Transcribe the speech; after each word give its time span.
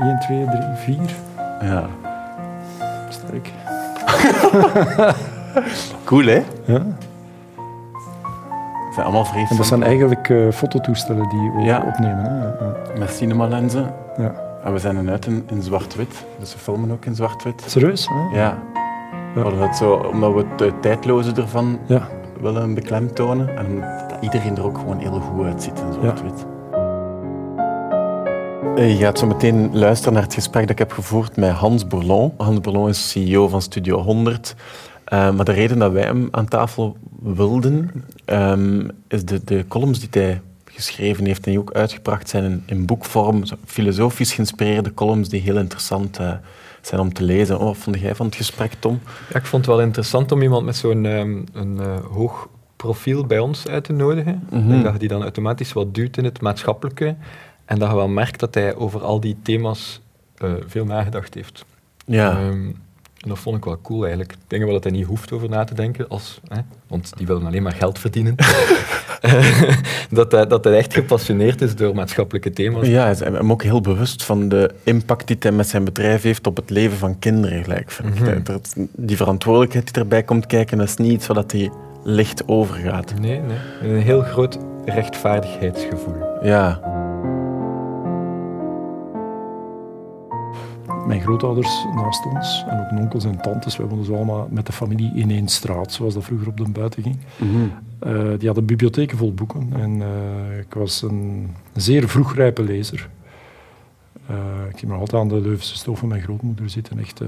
1, 0.00 0.18
2, 0.18 0.44
3, 0.44 0.60
4. 0.74 0.96
Ja. 1.60 1.84
Sterk. 3.08 3.50
Cool, 6.04 6.24
hè? 6.24 6.42
Ja. 6.64 6.82
Het 8.86 8.94
zijn 8.94 9.06
allemaal 9.06 9.24
En 9.50 9.56
dat 9.56 9.66
zijn 9.66 9.82
eigenlijk 9.82 10.28
eh, 10.28 10.50
fototoestellen 10.50 11.28
die 11.28 11.50
we 11.50 11.60
Ja. 11.60 11.82
opnemen. 11.86 12.24
Hè? 12.24 12.38
Ja. 12.44 12.52
met 12.98 13.10
cinemalenzen. 13.10 13.86
Ja. 14.16 14.32
En 14.64 14.72
we 14.72 14.78
zijn 14.78 14.98
eruit 15.06 15.26
in, 15.26 15.44
in 15.46 15.62
zwart-wit. 15.62 16.24
Dus 16.38 16.52
we 16.52 16.58
filmen 16.58 16.90
ook 16.90 17.04
in 17.04 17.14
zwart-wit. 17.14 17.62
Serieus? 17.66 18.08
Hè? 18.08 18.38
Ja. 18.40 18.54
Het 19.34 19.76
zo, 19.76 19.92
omdat 19.94 20.32
we 20.34 20.64
het 20.64 20.82
tijdloze 20.82 21.32
ervan 21.32 21.78
Ja. 21.86 22.00
willen 22.40 22.74
beklemtonen. 22.74 23.56
En 23.56 23.80
dat 24.08 24.16
iedereen 24.20 24.56
er 24.56 24.64
ook 24.64 24.78
gewoon 24.78 24.98
heel 24.98 25.20
goed 25.20 25.46
uitziet 25.46 25.78
in 25.78 25.92
zwart-wit. 26.00 26.44
Eh, 28.76 28.98
Je 28.98 29.04
gaat 29.04 29.18
zo 29.18 29.26
meteen 29.26 29.78
luisteren 29.78 30.12
naar 30.12 30.22
het 30.22 30.34
gesprek 30.34 30.62
dat 30.62 30.70
ik 30.70 30.78
heb 30.78 30.92
gevoerd 30.92 31.36
met 31.36 31.50
Hans 31.50 31.86
Bourlon. 31.86 32.32
Hans 32.36 32.60
Bourlon 32.60 32.88
is 32.88 33.10
CEO 33.10 33.48
van 33.48 33.62
Studio 33.62 33.98
100. 34.00 34.54
Eh, 35.04 35.30
maar 35.30 35.44
de 35.44 35.52
reden 35.52 35.78
dat 35.78 35.92
wij 35.92 36.02
hem 36.02 36.28
aan 36.30 36.48
tafel 36.48 36.96
wilden, 37.22 37.90
ehm, 38.24 38.88
is 39.08 39.24
de, 39.24 39.44
de 39.44 39.64
columns 39.68 39.98
die 40.00 40.08
hij 40.10 40.40
geschreven 40.64 41.24
heeft 41.24 41.44
en 41.44 41.50
die 41.50 41.60
ook 41.60 41.72
uitgebracht 41.72 42.28
zijn 42.28 42.44
in, 42.44 42.62
in 42.66 42.86
boekvorm. 42.86 43.42
Filosofisch 43.64 44.32
geïnspireerde 44.32 44.94
columns 44.94 45.28
die 45.28 45.40
heel 45.40 45.58
interessant 45.58 46.18
eh, 46.18 46.32
zijn 46.80 47.00
om 47.00 47.12
te 47.12 47.22
lezen. 47.22 47.58
Oh, 47.58 47.64
wat 47.64 47.76
vond 47.76 48.00
jij 48.00 48.14
van 48.14 48.26
het 48.26 48.34
gesprek, 48.34 48.72
Tom? 48.78 49.00
Ja, 49.32 49.38
ik 49.38 49.46
vond 49.46 49.66
het 49.66 49.74
wel 49.74 49.84
interessant 49.84 50.32
om 50.32 50.42
iemand 50.42 50.64
met 50.64 50.76
zo'n 50.76 51.06
ehm, 51.06 51.42
een, 51.52 51.78
eh, 51.80 52.04
hoog 52.12 52.48
profiel 52.76 53.26
bij 53.26 53.38
ons 53.38 53.68
uit 53.68 53.84
te 53.84 53.92
nodigen. 53.92 54.42
Mhm. 54.50 54.62
Ik 54.62 54.68
denk 54.68 54.82
dat 54.84 54.92
je 54.92 54.98
die 54.98 55.08
dan 55.08 55.22
automatisch 55.22 55.72
wat 55.72 55.94
duwt 55.94 56.16
in 56.16 56.24
het 56.24 56.40
maatschappelijke. 56.40 57.16
En 57.64 57.78
dat 57.78 57.88
je 57.90 57.94
wel 57.96 58.08
merkt 58.08 58.40
dat 58.40 58.54
hij 58.54 58.74
over 58.74 59.02
al 59.02 59.20
die 59.20 59.36
thema's 59.42 60.00
eh, 60.38 60.50
veel 60.66 60.84
nagedacht 60.84 61.34
heeft. 61.34 61.64
Ja. 62.06 62.30
Ehm, 62.30 62.66
en 63.20 63.30
dat 63.30 63.38
vond 63.38 63.56
ik 63.56 63.64
wel 63.64 63.78
cool 63.82 64.00
eigenlijk. 64.00 64.32
Ik 64.32 64.38
denk 64.46 64.62
wel 64.64 64.72
dat 64.72 64.84
hij 64.84 64.92
niet 64.92 65.06
hoeft 65.06 65.32
over 65.32 65.48
na 65.48 65.64
te 65.64 65.74
denken, 65.74 66.08
als, 66.08 66.40
hè, 66.48 66.60
want 66.86 67.12
die 67.16 67.26
willen 67.26 67.46
alleen 67.46 67.62
maar 67.62 67.72
geld 67.72 67.98
verdienen. 67.98 68.34
dat, 70.10 70.32
hij, 70.32 70.46
dat 70.46 70.64
hij 70.64 70.76
echt 70.76 70.94
gepassioneerd 70.94 71.60
is 71.62 71.76
door 71.76 71.94
maatschappelijke 71.94 72.50
thema's. 72.50 72.86
Ja, 72.86 73.02
hij 73.02 73.10
is 73.10 73.20
hem 73.20 73.50
ook 73.52 73.62
heel 73.62 73.80
bewust 73.80 74.24
van 74.24 74.48
de 74.48 74.74
impact 74.82 75.26
die 75.26 75.36
hij 75.40 75.52
met 75.52 75.68
zijn 75.68 75.84
bedrijf 75.84 76.22
heeft 76.22 76.46
op 76.46 76.56
het 76.56 76.70
leven 76.70 76.96
van 76.98 77.18
kinderen. 77.18 77.62
Gelijk, 77.62 77.90
vind. 77.90 78.20
Mhm. 78.20 78.42
Dat- 78.42 78.74
Die 78.92 79.16
verantwoordelijkheid 79.16 79.92
die 79.94 80.02
erbij 80.02 80.22
komt 80.22 80.46
kijken, 80.46 80.78
dat 80.78 80.88
is 80.88 80.96
niet 80.96 81.12
iets 81.12 81.26
wat 81.26 81.52
hij 81.52 81.70
licht 82.02 82.48
overgaat. 82.48 83.14
Nee, 83.20 83.40
nee. 83.40 83.56
Een 83.92 84.00
heel 84.02 84.20
groot 84.22 84.58
rechtvaardigheidsgevoel. 84.84 86.14
Ja, 86.42 86.80
Mijn 91.06 91.20
grootouders 91.20 91.84
naast 91.94 92.26
ons 92.26 92.64
en 92.68 92.80
ook 92.80 93.00
onkels 93.00 93.24
en 93.24 93.40
tantes, 93.42 93.76
wij 93.76 93.86
woonden 93.86 94.06
zo 94.06 94.14
allemaal 94.14 94.48
met 94.50 94.66
de 94.66 94.72
familie 94.72 95.12
in 95.14 95.30
één 95.30 95.48
straat, 95.48 95.92
zoals 95.92 96.14
dat 96.14 96.24
vroeger 96.24 96.48
op 96.48 96.56
de 96.56 96.68
buiten 96.68 97.02
ging. 97.02 97.16
Eh, 97.98 98.38
die 98.38 98.46
hadden 98.46 98.64
bibliotheken 98.64 99.18
vol 99.18 99.34
boeken 99.34 99.68
en 99.72 100.02
eh, 100.02 100.58
ik 100.58 100.74
was 100.74 101.02
een 101.02 101.50
zeer 101.72 102.08
vroegrijpe 102.08 102.62
lezer. 102.62 103.08
Eh, 104.26 104.36
ik 104.70 104.78
ging 104.78 104.90
nog 104.90 105.00
altijd 105.00 105.22
aan 105.22 105.28
de 105.28 105.40
Leuvense 105.40 105.96
van 105.96 106.08
mijn 106.08 106.22
grootmoeder 106.22 106.70
zitten, 106.70 106.98
echt 106.98 107.20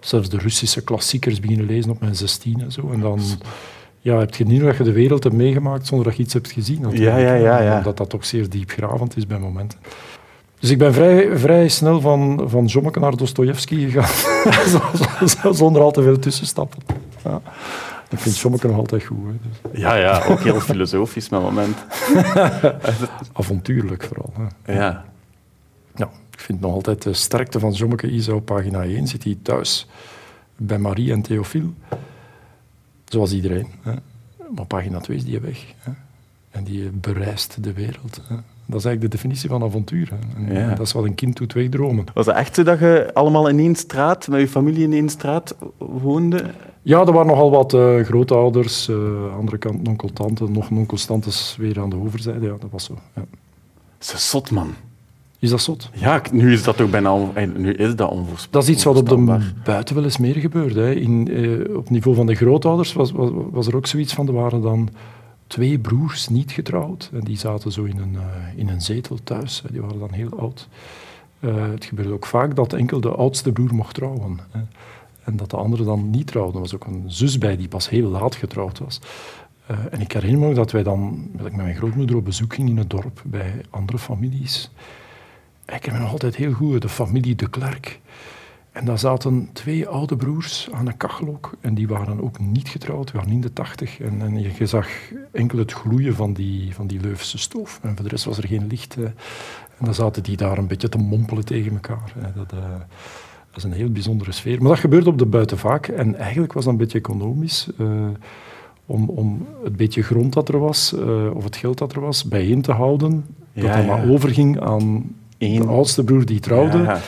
zelfs 0.00 0.28
de 0.28 0.38
Russische 0.38 0.84
klassiekers 0.84 1.40
beginnen 1.40 1.66
lezen 1.66 1.90
op 1.90 2.00
mijn 2.00 2.16
zestien 2.16 2.60
en 2.60 2.72
zo. 2.72 2.90
En 2.92 3.00
dan 3.00 3.20
ja, 3.98 4.18
heb 4.18 4.34
je 4.34 4.44
niet 4.44 4.60
nog 4.60 4.68
dat 4.68 4.76
je 4.76 4.84
de 4.84 4.92
wereld 4.92 5.22
hebt 5.22 5.34
meegemaakt 5.34 5.86
zonder 5.86 6.06
dat 6.06 6.16
je 6.16 6.22
iets 6.22 6.32
hebt 6.32 6.52
gezien. 6.52 6.90
Ja, 6.90 7.16
ja, 7.18 7.34
ja, 7.34 7.60
ja. 7.60 7.76
Omdat 7.76 7.96
dat 7.96 8.10
toch 8.10 8.24
zeer 8.24 8.50
diepgravend 8.50 9.16
is 9.16 9.26
bij 9.26 9.38
momenten. 9.38 9.78
Dus 10.60 10.70
ik 10.70 10.78
ben 10.78 10.94
vrij, 10.94 11.38
vrij 11.38 11.68
snel 11.68 12.00
van, 12.00 12.44
van 12.46 12.64
Jommeke 12.64 13.00
naar 13.00 13.16
Dostojevski 13.16 13.90
gegaan, 13.90 15.54
zonder 15.54 15.82
al 15.82 15.90
te 15.90 16.02
veel 16.02 16.18
tussenstappen. 16.18 16.82
Ja. 17.24 17.40
Ik 18.10 18.18
vind 18.18 18.38
Jommeke 18.38 18.66
nog 18.66 18.76
altijd 18.76 19.04
goed. 19.04 19.18
Hè. 19.26 19.32
Dus 19.48 19.80
ja, 19.80 19.94
ja 19.94 20.24
ook 20.24 20.40
heel 20.40 20.60
filosofisch 20.60 21.28
met 21.28 21.40
moment. 21.40 21.76
avontuurlijk 23.32 24.02
vooral. 24.02 24.32
Hè. 24.62 24.72
Ja. 24.72 25.04
Ja, 25.94 26.10
ik 26.30 26.40
vind 26.40 26.60
nog 26.60 26.72
altijd 26.72 27.02
de 27.02 27.14
sterkte 27.14 27.58
van 27.58 27.72
Jommeke 27.72 28.10
Isa 28.10 28.32
op 28.32 28.44
pagina 28.44 28.82
1. 28.82 29.06
Zit 29.06 29.24
hij 29.24 29.38
thuis 29.42 29.86
bij 30.56 30.78
Marie 30.78 31.12
en 31.12 31.22
Theophile. 31.22 31.70
Zoals 33.04 33.32
iedereen. 33.32 33.66
Hè. 33.82 33.94
Maar 34.54 34.66
pagina 34.66 35.00
2 35.00 35.16
is 35.16 35.24
die 35.24 35.40
weg. 35.40 35.64
Hè. 35.78 35.90
En 36.50 36.64
die 36.64 36.90
bereist 36.90 37.64
de 37.64 37.72
wereld. 37.72 38.20
Hè. 38.28 38.36
Dat 38.70 38.78
is 38.78 38.84
eigenlijk 38.84 39.00
de 39.00 39.08
definitie 39.20 39.48
van 39.48 39.62
avontuur. 39.62 40.10
Hè. 40.10 40.46
En 40.46 40.54
Ja. 40.68 40.74
Dat 40.74 40.86
is 40.86 40.92
wat 40.92 41.04
een 41.04 41.14
kind 41.14 41.36
doet 41.36 41.52
wegdromen. 41.52 42.04
Was 42.14 42.26
het 42.26 42.36
echt 42.36 42.54
zo 42.54 42.62
dat 42.62 42.78
je 42.78 43.10
allemaal 43.14 43.48
in 43.48 43.58
één 43.58 43.74
straat, 43.74 44.28
met 44.28 44.40
je 44.40 44.48
familie 44.48 44.82
in 44.82 44.92
één 44.92 45.08
straat 45.08 45.56
woonde? 45.78 46.44
Ja, 46.82 47.00
er 47.00 47.12
waren 47.12 47.26
nogal 47.26 47.50
wat 47.50 47.74
eh, 47.74 48.00
grootouders. 48.00 48.88
eh 48.88 48.96
andere 49.36 49.58
kant 49.58 49.88
onkel, 49.88 50.12
tante. 50.12 50.44
Nog 50.48 50.68
tantes 51.06 51.56
weer 51.58 51.80
aan 51.80 51.90
de 51.90 51.96
overzijde. 51.96 52.46
Ja, 52.46 52.54
dat 52.60 52.70
was 52.70 52.84
zo. 52.84 52.94
Ja. 53.16 53.22
Ze 53.98 54.18
zot, 54.18 54.50
man. 54.50 54.74
Is 55.38 55.50
dat 55.50 55.60
zot? 55.60 55.90
Ja, 55.92 56.22
nu 56.32 56.52
is 56.52 56.62
dat 56.62 56.76
toch 56.76 56.90
bijna... 56.90 57.16
eh, 57.34 57.46
Nu 57.56 57.72
is 57.72 57.96
dat 57.96 58.10
onvoorspelbaar. 58.10 58.48
Dat 58.50 58.62
is 58.62 58.68
iets 58.68 58.84
wat 58.84 58.96
op 58.96 59.08
de 59.08 59.38
buiten 59.64 59.94
wel 59.94 60.04
eens 60.04 60.18
meer 60.18 60.34
gebeurt. 60.34 60.74
Hè. 60.74 60.94
In, 60.94 61.28
eh, 61.32 61.76
op 61.76 61.90
niveau 61.90 62.16
van 62.16 62.26
de 62.26 62.34
grootouders 62.34 62.92
was, 62.92 63.12
was, 63.12 63.30
was 63.50 63.66
er 63.66 63.76
ook 63.76 63.86
zoiets 63.86 64.14
van, 64.14 64.26
er 64.26 64.32
waren 64.32 64.60
dan 64.60 64.88
twee 65.50 65.78
broers 65.78 66.28
niet 66.28 66.52
getrouwd. 66.52 67.10
En 67.12 67.20
die 67.20 67.38
zaten 67.38 67.72
zo 67.72 67.84
in 67.84 67.98
een, 67.98 68.16
eh, 68.16 68.58
in 68.58 68.68
een 68.68 68.82
zetel 68.82 69.18
thuis. 69.24 69.62
Die 69.70 69.80
waren 69.80 69.98
dan 69.98 70.12
heel 70.12 70.38
oud. 70.38 70.68
Eh, 71.40 71.70
het 71.70 71.84
gebeurde 71.84 72.12
ook 72.12 72.26
vaak 72.26 72.56
dat 72.56 72.72
enkel 72.72 73.00
de 73.00 73.10
oudste 73.10 73.52
broer 73.52 73.74
mocht 73.74 73.94
trouwen. 73.94 74.38
En 75.24 75.36
dat 75.36 75.50
de 75.50 75.56
andere 75.56 75.84
dan 75.84 76.10
niet 76.10 76.26
trouwde. 76.26 76.52
Er 76.52 76.60
was 76.60 76.74
ook 76.74 76.84
een 76.84 77.04
zus 77.06 77.38
bij 77.38 77.56
die 77.56 77.68
pas 77.68 77.88
heel 77.88 78.08
laat 78.08 78.34
getrouwd 78.34 78.78
was. 78.78 79.00
Eh, 79.66 79.76
en 79.90 80.00
ik 80.00 80.12
herinner 80.12 80.48
me 80.48 80.54
dat 80.54 80.70
wij 80.70 80.82
dan 80.82 81.28
dat 81.32 81.46
ik 81.46 81.56
met 81.56 81.64
mijn 81.64 81.76
grootmoeder 81.76 82.16
op 82.16 82.24
bezoek 82.24 82.54
ging 82.54 82.68
in 82.68 82.78
het 82.78 82.90
dorp 82.90 83.22
bij 83.24 83.60
andere 83.70 83.98
families. 83.98 84.70
Ik 85.66 85.80
ken 85.80 85.92
me 85.92 85.98
nog 85.98 86.10
altijd 86.12 86.36
heel 86.36 86.52
goed, 86.52 86.82
de 86.82 86.88
familie 86.88 87.34
De 87.34 87.50
Klerk. 87.50 88.00
En 88.80 88.86
daar 88.86 88.98
zaten 88.98 89.48
twee 89.52 89.88
oude 89.88 90.16
broers 90.16 90.68
aan 90.72 90.86
een 90.86 90.96
kachel 90.96 91.28
ook. 91.28 91.50
En 91.60 91.74
die 91.74 91.88
waren 91.88 92.22
ook 92.22 92.38
niet 92.38 92.68
getrouwd, 92.68 93.12
waren 93.12 93.30
in 93.30 93.40
de 93.40 93.52
tachtig. 93.52 94.00
En, 94.00 94.22
en 94.22 94.40
je 94.58 94.66
zag 94.66 94.88
enkel 95.32 95.58
het 95.58 95.72
gloeien 95.72 96.14
van 96.14 96.32
die, 96.32 96.74
van 96.74 96.86
die 96.86 97.00
Leuvense 97.00 97.38
stoof. 97.38 97.78
En 97.82 97.94
voor 97.94 98.04
de 98.04 98.10
rest 98.10 98.24
was 98.24 98.38
er 98.38 98.46
geen 98.46 98.66
licht. 98.66 98.96
eh. 98.96 99.04
En 99.78 99.84
dan 99.84 99.94
zaten 99.94 100.22
die 100.22 100.36
daar 100.36 100.58
een 100.58 100.66
beetje 100.66 100.88
te 100.88 100.98
mompelen 100.98 101.44
tegen 101.44 101.72
elkaar. 101.72 102.12
Dat, 102.34 102.52
eh, 102.52 102.58
dat 103.50 103.56
is 103.56 103.62
een 103.62 103.72
heel 103.72 103.90
bijzondere 103.90 104.32
sfeer. 104.32 104.58
Maar 104.60 104.68
dat 104.70 104.78
gebeurde 104.78 105.10
op 105.10 105.18
de 105.18 105.26
buiten 105.26 105.58
vaak. 105.58 105.86
En 105.88 106.16
eigenlijk 106.16 106.52
was 106.52 106.64
dat 106.64 106.72
een 106.72 106.78
beetje 106.78 106.98
economisch. 106.98 107.68
eh, 107.78 107.86
om, 108.86 109.08
om 109.08 109.46
het 109.64 109.76
beetje 109.76 110.02
grond 110.02 110.32
dat 110.32 110.48
er 110.48 110.58
was, 110.58 110.94
of 111.34 111.44
het 111.44 111.56
geld 111.56 111.78
dat 111.78 111.92
er 111.92 112.00
was, 112.00 112.24
bijeen 112.24 112.62
te 112.62 112.72
houden. 112.72 113.24
Ja, 113.52 113.62
dat 113.62 113.72
dat 113.72 113.84
ja. 113.84 113.86
maar 113.86 114.08
overging 114.08 114.60
aan 114.60 115.14
Eén. 115.38 115.60
de 115.60 115.66
oudste 115.66 116.04
broer 116.04 116.24
die 116.24 116.40
trouwde. 116.40 116.78
Ja. 116.78 117.00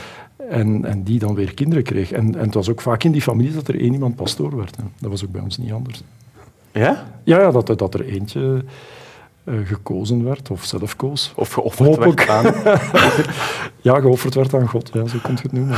En, 0.51 0.85
en 0.85 1.03
die 1.03 1.19
dan 1.19 1.35
weer 1.35 1.55
kinderen 1.55 1.85
kreeg. 1.85 2.13
En, 2.13 2.35
en 2.35 2.45
het 2.45 2.55
was 2.55 2.69
ook 2.71 2.81
vaak 2.81 3.05
in 3.05 3.13
die 3.13 3.23
familie 3.23 3.53
dat 3.55 3.69
er 3.69 3.81
één 3.81 3.93
iemand 3.93 4.17
pastoor 4.17 4.57
werd. 4.57 4.77
Hè. 4.77 4.83
Dat 4.99 5.11
was 5.11 5.25
ook 5.25 5.31
bij 5.33 5.41
ons 5.41 5.59
niet 5.59 5.73
anders. 5.73 6.03
Ja? 6.73 7.07
Ja, 7.25 7.41
ja 7.41 7.51
dat, 7.51 7.69
er- 7.69 7.77
dat 7.77 7.95
er 7.95 8.05
eentje 8.05 8.65
eh, 9.45 9.55
gekozen 9.65 10.25
werd, 10.25 10.51
of 10.51 10.65
zelf 10.65 10.97
koos. 10.97 11.33
Of 11.37 11.53
geofferd 11.53 11.89
Hopelijk. 11.89 12.25
werd 12.25 12.29
aan... 12.31 12.55
Ja, 13.81 14.01
geofferd 14.01 14.35
werd 14.35 14.55
aan 14.55 14.69
God, 14.69 14.91
ja, 14.93 15.07
zo 15.07 15.19
kun 15.23 15.35
je 15.35 15.43
het 15.43 15.53
noemen. 15.53 15.77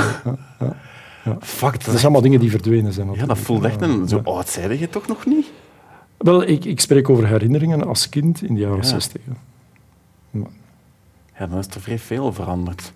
Ja, 0.61 0.77
ja. 1.25 1.37
Fuck, 1.41 1.73
Dat 1.73 1.81
dat, 1.85 1.85
zijn 1.85 2.03
allemaal 2.03 2.21
dingen 2.21 2.41
die 2.41 2.51
verdwenen 2.51 2.93
zijn. 2.93 3.13
ja, 3.13 3.27
dat 3.27 3.39
voelt 3.39 3.65
echt 3.65 3.83
een... 3.83 4.09
Zo 4.09 4.17
Ja. 4.25 4.31
oud 4.31 4.49
zei 4.49 4.79
je 4.79 4.89
toch 4.89 5.07
nog 5.07 5.27
niet? 5.27 5.47
Wel, 6.17 6.43
ik, 6.49 6.65
ik 6.65 6.81
spreek 6.81 7.09
over 7.09 7.27
herinneringen 7.27 7.87
als 7.87 8.09
kind 8.09 8.43
in 8.43 8.55
de 8.55 8.61
jaren 8.61 8.77
Ja. 8.77 8.83
60. 8.83 9.21
ja. 9.25 10.41
Ja, 11.39 11.47
dan 11.47 11.59
is 11.59 11.67
er 11.67 11.81
vrij 11.81 11.99
veel 11.99 12.33
veranderd. 12.33 12.93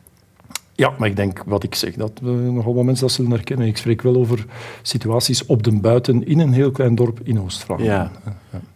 Ja, 0.78 0.92
maar 0.98 1.08
ik 1.08 1.16
denk 1.16 1.42
wat 1.46 1.62
ik 1.62 1.74
zeg, 1.74 1.94
dat 1.94 2.12
we 2.22 2.30
nogal 2.30 2.74
wat 2.74 2.84
mensen 2.84 3.06
dat 3.06 3.14
zullen 3.16 3.30
herkennen. 3.30 3.66
Ik 3.66 3.76
spreek 3.76 4.02
wel 4.02 4.16
over 4.16 4.44
situaties 4.82 5.46
op 5.46 5.62
de 5.62 5.72
buiten 5.72 6.26
in 6.26 6.40
een 6.40 6.52
heel 6.52 6.70
klein 6.70 6.94
dorp 6.94 7.20
in 7.22 7.40
Oost-Vlaanderen. 7.40 7.92
Ja. 7.92 8.10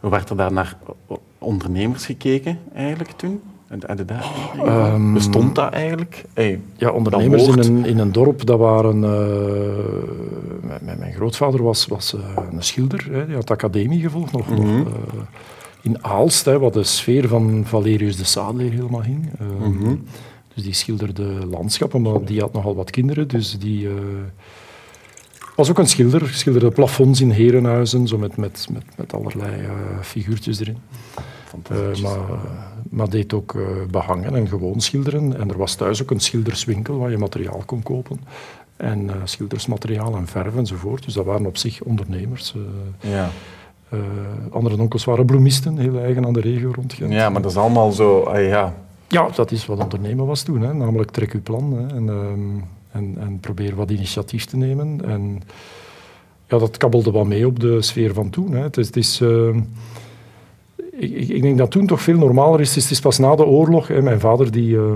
Hoe 0.00 0.10
werd 0.10 0.30
er 0.30 0.36
daar 0.36 0.52
naar 0.52 0.76
ondernemers 1.38 2.06
gekeken 2.06 2.58
eigenlijk 2.74 3.10
toen? 3.10 3.40
Ehm, 4.64 5.12
Bestond 5.12 5.54
dat 5.54 5.72
eigenlijk? 5.72 6.24
Hey, 6.34 6.60
Ja, 6.76 6.90
ondernemers 6.90 7.46
in 7.46 7.58
een, 7.58 7.84
in 7.84 7.98
een 7.98 8.12
dorp, 8.12 8.46
dat 8.46 8.58
waren... 8.58 9.04
eh, 9.04 10.80
mijn- 10.82 10.98
mijn, 10.98 11.12
grootvader 11.12 11.62
was, 11.62 11.86
was 11.86 12.14
eh, 12.14 12.20
een 12.52 12.62
schilder, 12.62 13.08
hè, 13.10 13.26
die 13.26 13.34
had 13.34 13.46
de 13.46 13.52
academie 13.52 14.00
gevolgd, 14.00 14.32
nog, 14.32 14.48
Mhm. 14.48 14.60
nog, 14.78 14.86
eh, 14.86 14.92
in 15.82 16.04
Aalst, 16.04 16.44
hè, 16.44 16.58
wat 16.58 16.72
de 16.72 16.82
sfeer 16.84 17.28
van 17.28 17.62
Valerius 17.66 18.16
de 18.16 18.24
Sade 18.24 18.62
helemaal 18.62 19.02
hing. 19.02 19.30
Eh, 19.38 19.46
Mhm. 19.68 19.94
Dus 20.54 20.64
die 20.64 20.72
schilderde 20.72 21.46
landschappen, 21.46 22.02
maar 22.02 22.24
die 22.24 22.40
had 22.40 22.52
nogal 22.52 22.74
wat 22.74 22.90
kinderen, 22.90 23.28
dus 23.28 23.58
die... 23.58 23.88
eh, 23.88 23.94
was 25.56 25.70
ook 25.70 25.78
een 25.78 25.88
schilder, 25.88 26.28
schilderde 26.28 26.70
plafonds 26.70 27.20
in 27.20 27.30
herenhuizen, 27.30 28.08
zo 28.08 28.18
met, 28.18 28.36
met, 28.36 28.66
met, 28.72 28.84
met 28.96 29.14
allerlei 29.14 29.62
eh, 29.62 29.70
figuurtjes 30.00 30.60
erin. 30.60 30.78
Fantastisch. 31.44 32.00
maar 32.00 32.18
maar 32.90 33.10
deed 33.10 33.32
ook 33.32 33.52
uh, 33.54 33.62
behangen 33.90 34.34
en 34.34 34.48
gewoon 34.48 34.80
schilderen. 34.80 35.38
En 35.38 35.50
er 35.50 35.56
was 35.56 35.74
thuis 35.74 36.02
ook 36.02 36.10
een 36.10 36.20
schilderswinkel 36.20 36.98
waar 36.98 37.10
je 37.10 37.18
materiaal 37.18 37.62
kon 37.66 37.82
kopen. 37.82 38.20
En 38.76 39.04
uh, 39.04 39.12
schildersmateriaal 39.24 40.16
en 40.16 40.26
verf 40.26 40.56
enzovoort. 40.56 41.04
Dus 41.04 41.14
dat 41.14 41.24
waren 41.24 41.46
op 41.46 41.56
zich 41.56 41.82
ondernemers. 41.82 42.54
ja. 43.00 43.30
andere 44.50 44.80
onkels 44.80 45.04
waren 45.04 45.26
bloemisten, 45.26 45.78
heel 45.78 45.98
eigen 45.98 46.26
aan 46.26 46.32
de 46.32 46.40
regio 46.40 46.70
rond 46.74 46.92
Gent. 46.92 47.12
Ja, 47.12 47.28
maar 47.28 47.42
dat 47.42 47.50
is 47.50 47.56
allemaal 47.56 47.92
zo... 47.92 48.36
ja. 48.38 48.74
Ja, 49.12 49.28
dat 49.34 49.50
is 49.50 49.66
wat 49.66 49.78
ondernemen 49.78 50.26
was 50.26 50.42
toen. 50.42 50.60
Hè. 50.60 50.74
Namelijk 50.74 51.10
trek 51.10 51.32
uw 51.32 51.42
plan 51.42 51.72
hè, 51.72 51.96
en, 51.96 52.08
ehm, 52.08 52.58
en, 52.90 53.16
en 53.18 53.38
probeer 53.40 53.74
wat 53.74 53.90
initiatief 53.90 54.44
te 54.44 54.56
nemen. 54.56 55.04
En 55.04 55.42
ja, 56.46 56.58
dat 56.58 56.76
kabbelde 56.76 57.10
wat 57.10 57.26
mee 57.26 57.46
op 57.46 57.60
de 57.60 57.82
sfeer 57.82 58.14
van 58.14 58.30
toen. 58.30 58.52
Hè. 58.52 58.62
Het 58.62 58.76
is... 58.76 58.86
Het 58.86 58.96
is 58.96 59.20
ehm, 59.20 59.60
ik, 60.92 61.28
ik, 61.28 61.42
denk 61.42 61.58
dat 61.58 61.70
toen 61.70 61.86
toch 61.86 62.02
veel 62.02 62.18
normaler 62.18 62.60
is. 62.60 62.74
Het 62.74 62.90
is 62.90 63.00
pas 63.00 63.18
na 63.18 63.34
de 63.34 63.44
oorlog. 63.44 63.88
Hè, 63.88 64.02
mijn 64.02 64.20
vader 64.20 64.50
die, 64.50 64.74
uh, 64.74 64.92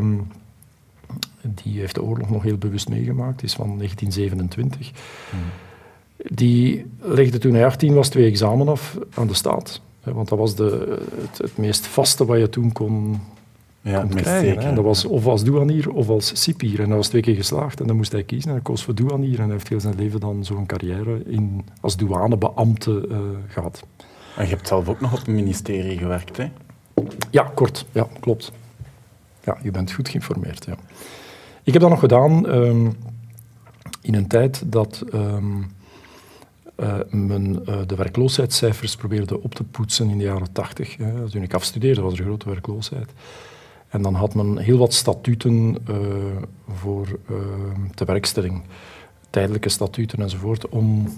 die 1.40 1.78
heeft 1.78 1.94
de 1.94 2.02
oorlog 2.02 2.30
nog 2.30 2.42
heel 2.42 2.56
bewust 2.56 2.88
meegemaakt. 2.88 3.42
is 3.42 3.54
van 3.54 3.76
1927. 3.78 4.90
Hmm. 5.30 5.38
Die 6.16 6.86
legde 6.98 7.38
toen 7.38 7.54
hij 7.54 7.66
18 7.66 7.94
was 7.94 8.08
twee 8.08 8.26
examen 8.26 8.68
af 8.68 8.98
aan 9.14 9.26
de 9.26 9.34
staat. 9.34 9.80
Hè, 10.00 10.12
want 10.12 10.28
dat 10.28 10.38
was 10.38 10.54
de, 10.54 10.98
het, 11.20 11.38
het, 11.38 11.56
meest 11.56 11.86
vaste 11.86 12.24
wat 12.24 12.38
je 12.38 12.48
toen 12.48 12.72
kon, 12.72 13.20
ja, 13.90 14.00
kon 14.00 14.14
krijgen. 14.14 14.62
Hè. 14.62 14.74
Dat 14.74 14.84
was 14.84 15.04
of 15.04 15.26
als 15.26 15.44
douanier 15.44 15.90
of 15.90 16.08
als 16.08 16.42
cipier. 16.42 16.80
En 16.80 16.88
dat 16.88 16.96
was 16.96 17.08
twee 17.08 17.22
keer 17.22 17.34
geslaagd. 17.34 17.80
En 17.80 17.86
dan 17.86 17.96
moest 17.96 18.12
hij 18.12 18.24
kiezen. 18.24 18.48
En 18.48 18.54
hij 18.54 18.62
koos 18.62 18.82
voor 18.82 18.94
douanier. 18.94 19.38
En 19.38 19.44
hij 19.44 19.52
heeft 19.52 19.68
heel 19.68 19.80
zijn 19.80 19.96
leven 19.96 20.20
dan 20.20 20.44
zo'n 20.44 20.66
carrière 20.66 21.22
in, 21.24 21.64
als 21.80 21.96
douanebeambte 21.96 23.08
uh, 23.10 23.18
gehad. 23.46 23.82
En 24.36 24.44
je 24.44 24.50
hebt 24.50 24.68
zelf 24.68 24.88
ook 24.88 25.00
nog 25.00 25.20
op 25.20 25.26
een 25.26 25.34
ministerie 25.34 25.98
gewerkt, 25.98 26.36
hè? 26.36 26.50
Ja, 27.30 27.50
kort. 27.54 27.86
Ja, 27.92 28.08
klopt. 28.20 28.52
Ja, 29.44 29.56
je 29.62 29.70
bent 29.70 29.92
goed 29.92 30.08
geïnformeerd, 30.08 30.64
ja. 30.64 30.74
Ik 31.62 31.72
heb 31.72 31.82
dat 31.82 31.90
nog 31.90 32.00
gedaan 32.00 32.48
um, 32.48 32.96
in 34.00 34.14
een 34.14 34.26
tijd 34.26 34.62
dat 34.72 35.04
um, 35.14 35.66
uh, 36.80 36.94
men 37.10 37.62
uh, 37.68 37.78
de 37.86 37.94
werkloosheidscijfers 37.94 38.96
probeerde 38.96 39.42
op 39.42 39.54
te 39.54 39.64
poetsen 39.64 40.10
in 40.10 40.18
de 40.18 40.24
jaren 40.24 40.52
tachtig. 40.52 40.96
Toen 41.30 41.42
ik 41.42 41.54
afstudeerde 41.54 42.00
was 42.00 42.18
er 42.18 42.24
grote 42.24 42.48
werkloosheid. 42.48 43.10
En 43.88 44.02
dan 44.02 44.14
had 44.14 44.34
men 44.34 44.58
heel 44.58 44.78
wat 44.78 44.94
statuten 44.94 45.76
uh, 45.90 45.96
voor 46.68 47.18
tewerkstelling, 47.94 48.62
tijdelijke 49.30 49.68
statuten 49.68 50.18
enzovoort, 50.18 50.68
om 50.68 51.08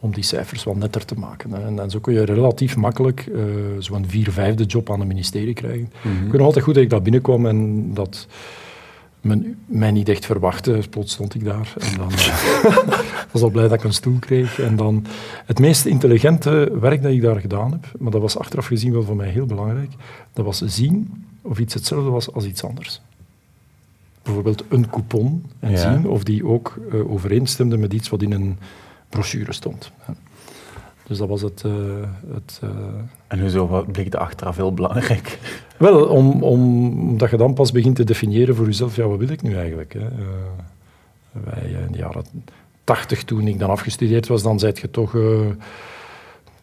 om 0.00 0.12
die 0.12 0.24
cijfers 0.24 0.64
wat 0.64 0.76
netter 0.76 1.04
te 1.04 1.14
maken. 1.14 1.54
En, 1.54 1.78
en, 1.78 1.90
zo 1.90 1.98
kun 1.98 2.12
je 2.12 2.24
relatief 2.24 2.76
makkelijk 2.76 3.26
uh, 3.26 3.42
zo'n 3.78 4.04
vier 4.08 4.32
vijfde 4.32 4.64
job 4.64 4.90
aan 4.90 4.98
het 4.98 5.08
ministerie 5.08 5.54
krijgen. 5.54 5.92
Mm 6.02 6.10
-hmm. 6.10 6.24
Ik 6.24 6.30
weet 6.30 6.32
nog 6.32 6.46
altijd 6.46 6.64
goed 6.64 6.74
dat 6.74 6.82
ik 6.82 6.90
daar 6.90 7.02
binnenkwam 7.02 7.46
en 7.46 7.90
dat 7.94 8.26
men 9.20 9.56
mij 9.66 9.90
niet 9.90 10.08
echt 10.08 10.26
verwachtte. 10.26 10.80
Plots 10.90 11.12
stond 11.12 11.34
ik 11.34 11.44
daar 11.44 11.74
en 11.78 11.96
dan 11.96 12.10
was 13.32 13.42
al 13.42 13.50
blij 13.50 13.68
dat 13.68 13.78
ik 13.78 13.84
een 13.84 13.92
stoel 13.92 14.18
kreeg. 14.18 14.60
En 14.60 14.76
dan 14.76 15.06
het 15.46 15.58
meest 15.58 15.86
intelligente 15.86 16.78
werk 16.80 17.02
dat 17.02 17.12
ik 17.12 17.22
daar 17.22 17.40
gedaan 17.40 17.70
heb, 17.70 17.92
maar 17.98 18.10
dat 18.12 18.20
was 18.20 18.38
achteraf 18.38 18.66
gezien 18.66 18.92
wel 18.92 19.02
voor 19.02 19.16
mij 19.16 19.28
heel 19.28 19.46
belangrijk, 19.46 19.92
dat 20.32 20.44
was 20.44 20.62
zien 20.64 21.26
of 21.42 21.58
iets 21.58 21.74
hetzelfde 21.74 22.10
was 22.10 22.32
als 22.32 22.44
iets 22.44 22.64
anders 22.64 23.00
bijvoorbeeld 24.28 24.64
een 24.68 24.90
coupon 24.90 25.44
en 25.60 25.70
ja. 25.70 25.76
zien 25.76 26.08
of 26.08 26.22
die 26.22 26.46
ook 26.46 26.78
uh, 26.92 27.10
overeenstemde 27.10 27.76
met 27.76 27.92
iets 27.92 28.08
wat 28.08 28.22
in 28.22 28.32
een 28.32 28.58
brochure 29.08 29.52
stond. 29.52 29.92
Dus 31.06 31.18
dat 31.18 31.28
was 31.28 31.42
het. 31.42 31.62
Uh, 31.66 31.72
het 32.34 32.60
uh... 32.64 32.70
En 33.26 33.40
hoezo 33.40 33.84
bleek 33.92 34.10
de 34.10 34.18
achteraf 34.18 34.56
heel 34.56 34.74
belangrijk? 34.74 35.38
Wel, 35.78 36.06
om, 36.06 36.42
om, 36.42 36.92
omdat 37.08 37.30
je 37.30 37.36
dan 37.36 37.54
pas 37.54 37.72
begint 37.72 37.96
te 37.96 38.04
definiëren 38.04 38.54
voor 38.54 38.66
jezelf, 38.66 38.96
ja, 38.96 39.06
wat 39.06 39.18
wil 39.18 39.28
ik 39.28 39.42
nu 39.42 39.56
eigenlijk? 39.56 39.92
Hè? 39.92 40.00
Uh, 40.00 40.26
wij 41.30 41.70
in 41.86 41.92
de 41.92 41.98
jaren 41.98 42.24
tachtig, 42.84 43.24
toen 43.24 43.46
ik 43.46 43.58
dan 43.58 43.70
afgestudeerd 43.70 44.26
was, 44.26 44.42
dan 44.42 44.58
zei 44.58 44.72
je 44.80 44.90
toch. 44.90 45.16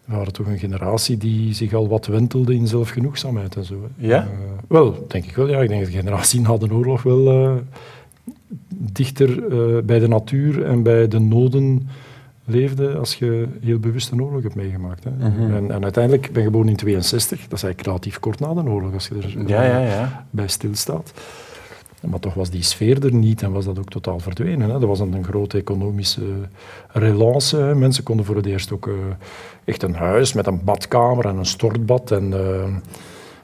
We 0.05 0.15
waren 0.15 0.33
toch 0.33 0.47
een 0.47 0.59
generatie 0.59 1.17
die 1.17 1.53
zich 1.53 1.73
al 1.73 1.87
wat 1.87 2.05
wentelde 2.05 2.55
in 2.55 2.67
zelfgenoegzaamheid 2.67 3.55
en 3.55 3.65
zo. 3.65 3.75
Hè. 3.81 4.07
Ja? 4.07 4.27
wel, 4.67 5.05
denk 5.07 5.25
ik 5.25 5.35
wel. 5.35 5.47
Ja. 5.47 5.61
Ik 5.61 5.69
denk 5.69 5.83
dat 5.83 5.91
de 5.91 5.97
generatie 5.97 6.41
na 6.41 6.57
de 6.57 6.73
oorlog 6.73 7.03
wel 7.03 7.61
dichter 8.69 9.43
bij 9.85 9.99
de 9.99 10.07
natuur 10.07 10.65
en 10.65 10.83
bij 10.83 11.07
de 11.07 11.19
noden 11.19 11.87
leefde 12.45 12.95
als 12.97 13.15
je 13.15 13.47
heel 13.61 13.79
bewust 13.79 14.11
een 14.11 14.23
oorlog 14.23 14.43
hebt 14.43 14.55
meegemaakt. 14.55 15.03
Hè. 15.03 15.09
Mhm. 15.09 15.53
en, 15.53 15.71
en, 15.71 15.83
uiteindelijk 15.83 16.31
ben 16.31 16.41
je 16.41 16.47
geboren 16.47 16.69
in 16.69 16.75
62, 16.75 17.29
dat 17.29 17.53
is 17.53 17.63
eigenlijk 17.63 17.81
relatief 17.81 18.19
kort 18.19 18.39
na 18.39 18.53
de 18.53 18.69
oorlog 18.69 18.93
als 18.93 19.07
je 19.07 19.15
er 19.15 19.47
ja, 19.47 19.63
ja, 19.63 19.79
ja. 19.79 20.25
bij 20.29 20.47
stilstaat. 20.47 21.13
Maar 22.01 22.19
toch 22.19 22.33
was 22.33 22.49
die 22.49 22.63
sfeer 22.63 23.05
er 23.05 23.13
niet 23.13 23.41
en 23.41 23.51
was 23.51 23.65
dat 23.65 23.79
ook 23.79 23.89
totaal 23.89 24.19
verdwenen. 24.19 24.69
Hè. 24.69 24.79
Was 24.79 24.99
een, 24.99 25.13
een 25.13 25.23
grote 25.23 25.57
economische 25.57 26.23
relance. 26.87 27.57
Mensen 27.57 28.03
konden 28.03 28.25
voor 28.25 28.35
het 28.35 28.45
eerst 28.45 28.71
ook 28.71 28.87
uh, 28.87 28.93
echt 29.63 29.83
een 29.83 29.95
huis 29.95 30.33
met 30.33 30.47
een 30.47 30.63
badkamer 30.63 31.25
en 31.25 31.37
een 31.37 31.45
stortbad. 31.45 32.11
En, 32.11 32.31
uh, 32.31 32.75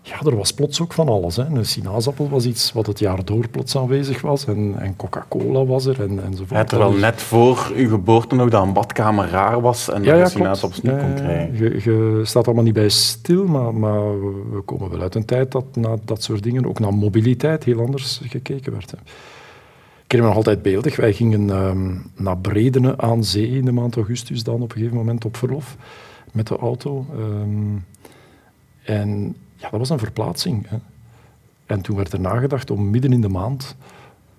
ja, 0.01 0.19
er 0.19 0.35
was 0.35 0.53
plots 0.53 0.81
ook 0.81 0.93
van 0.93 1.09
alles. 1.09 1.35
Hè. 1.35 1.45
Een 1.45 1.65
sinaasappel 1.65 2.29
was 2.29 2.45
iets 2.45 2.73
wat 2.73 2.85
het 2.85 2.99
jaar 2.99 3.25
door 3.25 3.47
plots 3.47 3.77
aanwezig 3.77 4.21
was. 4.21 4.45
En, 4.45 4.75
en 4.79 4.95
Coca-Cola 4.95 5.65
was 5.65 5.85
er 5.85 6.01
en, 6.01 6.23
enzovoort. 6.23 6.49
Ja, 6.49 6.63
terwijl 6.63 6.91
net 6.91 7.21
voor 7.21 7.71
uw 7.75 7.89
geboorte 7.89 8.35
nog 8.35 8.49
dat 8.49 8.63
een 8.63 8.73
badkamer 8.73 9.29
raar 9.29 9.61
was 9.61 9.89
en 9.89 10.03
ja, 10.03 10.17
dat 10.17 10.31
je 10.31 10.37
sinaasappels 10.37 10.81
niet 10.81 10.97
kon 10.97 11.13
krijgen. 11.13 11.57
Je, 11.57 11.79
je, 11.83 12.21
staat 12.23 12.45
allemaal 12.45 12.63
niet 12.63 12.73
bij 12.73 12.89
stil, 12.89 13.45
maar, 13.45 13.73
maar, 13.73 14.21
we 14.51 14.61
komen 14.65 14.89
wel 14.89 15.01
uit 15.01 15.15
een 15.15 15.25
tijd 15.25 15.51
dat 15.51 15.65
naar 15.73 15.97
dat 16.05 16.23
soort 16.23 16.43
dingen, 16.43 16.65
ook 16.65 16.79
naar 16.79 16.93
mobiliteit, 16.93 17.63
heel 17.63 17.79
anders 17.79 18.21
gekeken 18.23 18.71
werd. 18.71 18.91
Hè. 18.91 18.97
Ik 18.97 20.17
herinner 20.17 20.35
me 20.35 20.35
nog 20.35 20.35
altijd 20.35 20.61
beeldig. 20.61 20.95
Wij 20.95 21.13
gingen 21.13 21.49
um, 21.49 22.11
naar 22.15 22.37
Bredene 22.37 22.97
aan 22.97 23.23
zee 23.23 23.49
in 23.49 23.65
de 23.65 23.71
maand 23.71 23.95
augustus 23.95 24.43
dan 24.43 24.61
op 24.61 24.71
een 24.71 24.77
gegeven 24.77 24.97
moment 24.97 25.25
op 25.25 25.37
verlof 25.37 25.75
met 26.31 26.47
de 26.47 26.57
auto. 26.57 27.05
Um, 27.17 27.85
en 28.83 29.35
ja, 29.61 29.69
dat 29.69 29.79
was 29.79 29.89
een 29.89 29.99
verplaatsing. 29.99 30.69
Hè. 30.69 30.77
En 31.65 31.81
toen 31.81 31.95
werd 31.95 32.13
er 32.13 32.19
nagedacht 32.19 32.71
om 32.71 32.89
midden 32.89 33.13
in 33.13 33.21
de 33.21 33.29
maand 33.29 33.75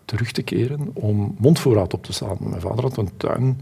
terug 0.04 0.32
te 0.32 0.42
keren 0.42 0.90
om 0.92 1.34
mondvoorraad 1.38 1.94
op 1.94 2.04
te 2.04 2.12
staan. 2.12 2.36
Mijn 2.40 2.60
vader 2.60 2.82
had 2.82 2.96
een 2.96 3.16
tuin 3.16 3.60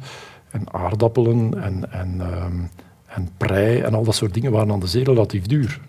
en 0.50 0.72
aardappelen 0.72 1.62
en, 1.62 1.92
en, 1.92 2.20
um, 2.20 2.70
en 3.06 3.28
prei 3.36 3.80
en 3.80 3.94
al 3.94 4.04
dat 4.04 4.14
soort 4.14 4.34
dingen 4.34 4.52
waren 4.52 4.72
aan 4.72 4.80
de 4.80 4.86
zee 4.86 5.04
relatief 5.04 5.46
duur. 5.46 5.80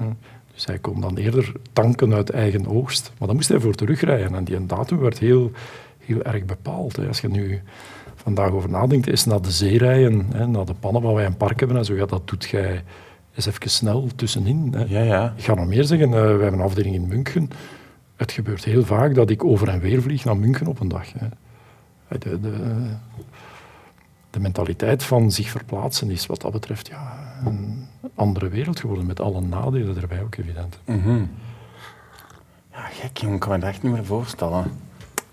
Dus 0.53 0.65
hij 0.65 0.79
kon 0.79 1.01
dan 1.01 1.18
eerder 1.18 1.51
tanken 1.73 2.13
uit 2.13 2.29
eigen 2.29 2.68
oogst. 2.68 3.12
Maar 3.18 3.27
dan 3.27 3.38
moest 3.38 3.50
hij 3.50 3.59
voor 3.59 3.75
terugrijden. 3.75 4.35
En 4.35 4.44
die 4.44 4.65
datum 4.65 4.97
werd 4.97 5.19
heel, 5.19 5.51
heel 5.97 6.21
erg 6.21 6.45
bepaald. 6.45 6.95
Hè. 6.95 7.07
Als 7.07 7.21
je 7.21 7.28
nu 7.28 7.61
vandaag 8.16 8.51
over 8.51 8.69
nadenkt, 8.69 9.07
is 9.07 9.25
naar 9.25 9.42
de 9.42 9.51
zee 9.51 9.78
rijden, 9.78 10.25
hè, 10.33 10.47
naar 10.47 10.66
de 10.66 10.73
pannen 10.73 11.01
waar 11.01 11.13
wij 11.13 11.25
een 11.25 11.37
park 11.37 11.59
hebben 11.59 11.78
en 11.78 11.85
zo, 11.85 11.95
ja, 11.95 12.06
dat 12.06 12.28
doet 12.28 12.44
jij 12.44 12.83
eens 13.35 13.45
even 13.45 13.69
snel 13.69 14.07
tussenin. 14.16 14.73
Hè. 14.73 14.83
Ja, 14.88 15.02
ja. 15.02 15.33
Ik 15.38 15.44
ga 15.44 15.54
nog 15.54 15.66
meer 15.66 15.83
zeggen, 15.83 16.07
uh, 16.07 16.14
wij 16.14 16.30
hebben 16.30 16.54
een 16.54 16.61
afdeling 16.61 16.95
in 16.95 17.07
München. 17.07 17.50
Het 18.16 18.31
gebeurt 18.31 18.64
heel 18.64 18.83
vaak 18.83 19.16
dat 19.16 19.30
ik 19.30 19.44
over 19.44 19.68
en 19.68 19.80
weer 19.80 20.02
vlieg 20.02 20.26
naar 20.26 20.38
München 20.38 20.68
op 20.68 20.80
een 20.80 20.88
dag. 20.88 21.14
Hè. 21.14 21.28
De, 22.18 22.40
de, 22.40 22.81
de, 24.30 24.40
mentaliteit 24.40 25.04
van 25.04 25.31
zich 25.31 25.50
verplaatsen 25.50 26.11
is 26.11 26.26
wat 26.26 26.42
dat 26.42 26.52
betreft 26.52 26.88
ja, 26.88 27.33
een 27.45 27.88
andere 28.16 28.50
wereld 28.50 28.80
geworden, 28.80 29.06
met 29.06 29.19
alle 29.19 29.42
nadelen 29.42 30.02
erbij 30.02 30.21
ook 30.21 30.35
evident. 30.35 30.80
Mm 30.85 31.02
-hmm. 31.02 31.30
Ja, 32.71 32.81
gek, 32.81 33.19
ik 33.19 33.40
kan 33.40 33.52
me 33.52 33.59
dat 33.59 33.69
echt 33.69 33.83
niet 33.83 33.92
meer 33.92 34.06
voorstellen. 34.06 34.71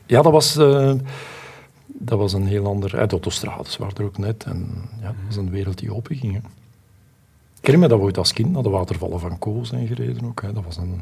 Ja, 0.06 0.22
dat 0.22 0.32
was, 0.32 0.56
uh, 0.56 0.92
dat 1.86 2.18
was 2.18 2.32
een 2.32 2.46
heel 2.46 2.66
ander... 2.66 2.94
Uh, 2.94 3.00
de 3.00 3.08
autostrades 3.10 3.76
waren 3.76 3.96
er 3.96 4.04
ook 4.04 4.18
net. 4.18 4.44
En 4.44 4.88
ja, 5.00 5.06
dat 5.06 5.14
was 5.26 5.36
een 5.36 5.50
wereld 5.50 5.78
die 5.78 5.94
openging. 5.94 6.42
Ik 7.60 7.66
herinner 7.66 7.88
me 7.88 7.88
dat 7.88 7.98
we 7.98 8.04
ooit 8.04 8.18
als 8.18 8.32
kind 8.32 8.52
naar 8.52 8.62
de 8.62 8.68
watervallen 8.68 9.20
van 9.20 9.38
Ko 9.38 9.64
zijn 9.64 9.86
gereden 9.86 10.24
ook. 10.24 10.42
Hè. 10.42 10.52
Dat 10.52 10.64
was 10.64 10.76
een 10.76 11.00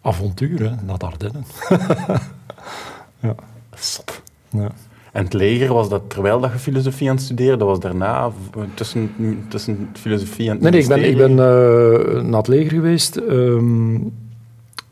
avontuur, 0.00 0.58
hè, 0.58 0.74
naar 0.84 0.98
de 0.98 1.06
Ardennen. 1.06 1.44
ja. 3.26 3.34
Zot. 3.74 4.22
Ja. 4.48 4.70
En 5.12 5.24
het 5.24 5.32
leger, 5.32 5.72
was 5.72 5.88
dat 5.88 6.02
terwijl 6.10 6.40
dat 6.40 6.52
je 6.52 6.58
filosofie 6.58 7.08
aan 7.08 7.14
het 7.14 7.24
studeren? 7.24 7.58
Dat 7.58 7.68
was 7.68 7.80
daarna, 7.80 8.30
tussen, 8.74 9.10
tussen 9.48 9.90
filosofie 9.92 10.46
en 10.46 10.52
het 10.52 10.60
Nee, 10.62 10.70
nee 10.70 10.80
ik 10.80 10.88
ben, 10.88 11.04
ik 11.04 11.16
ben 11.16 11.30
uh, 11.30 12.22
naar 12.22 12.38
het 12.38 12.48
leger 12.48 12.70
geweest. 12.70 13.16
Um, 13.16 14.12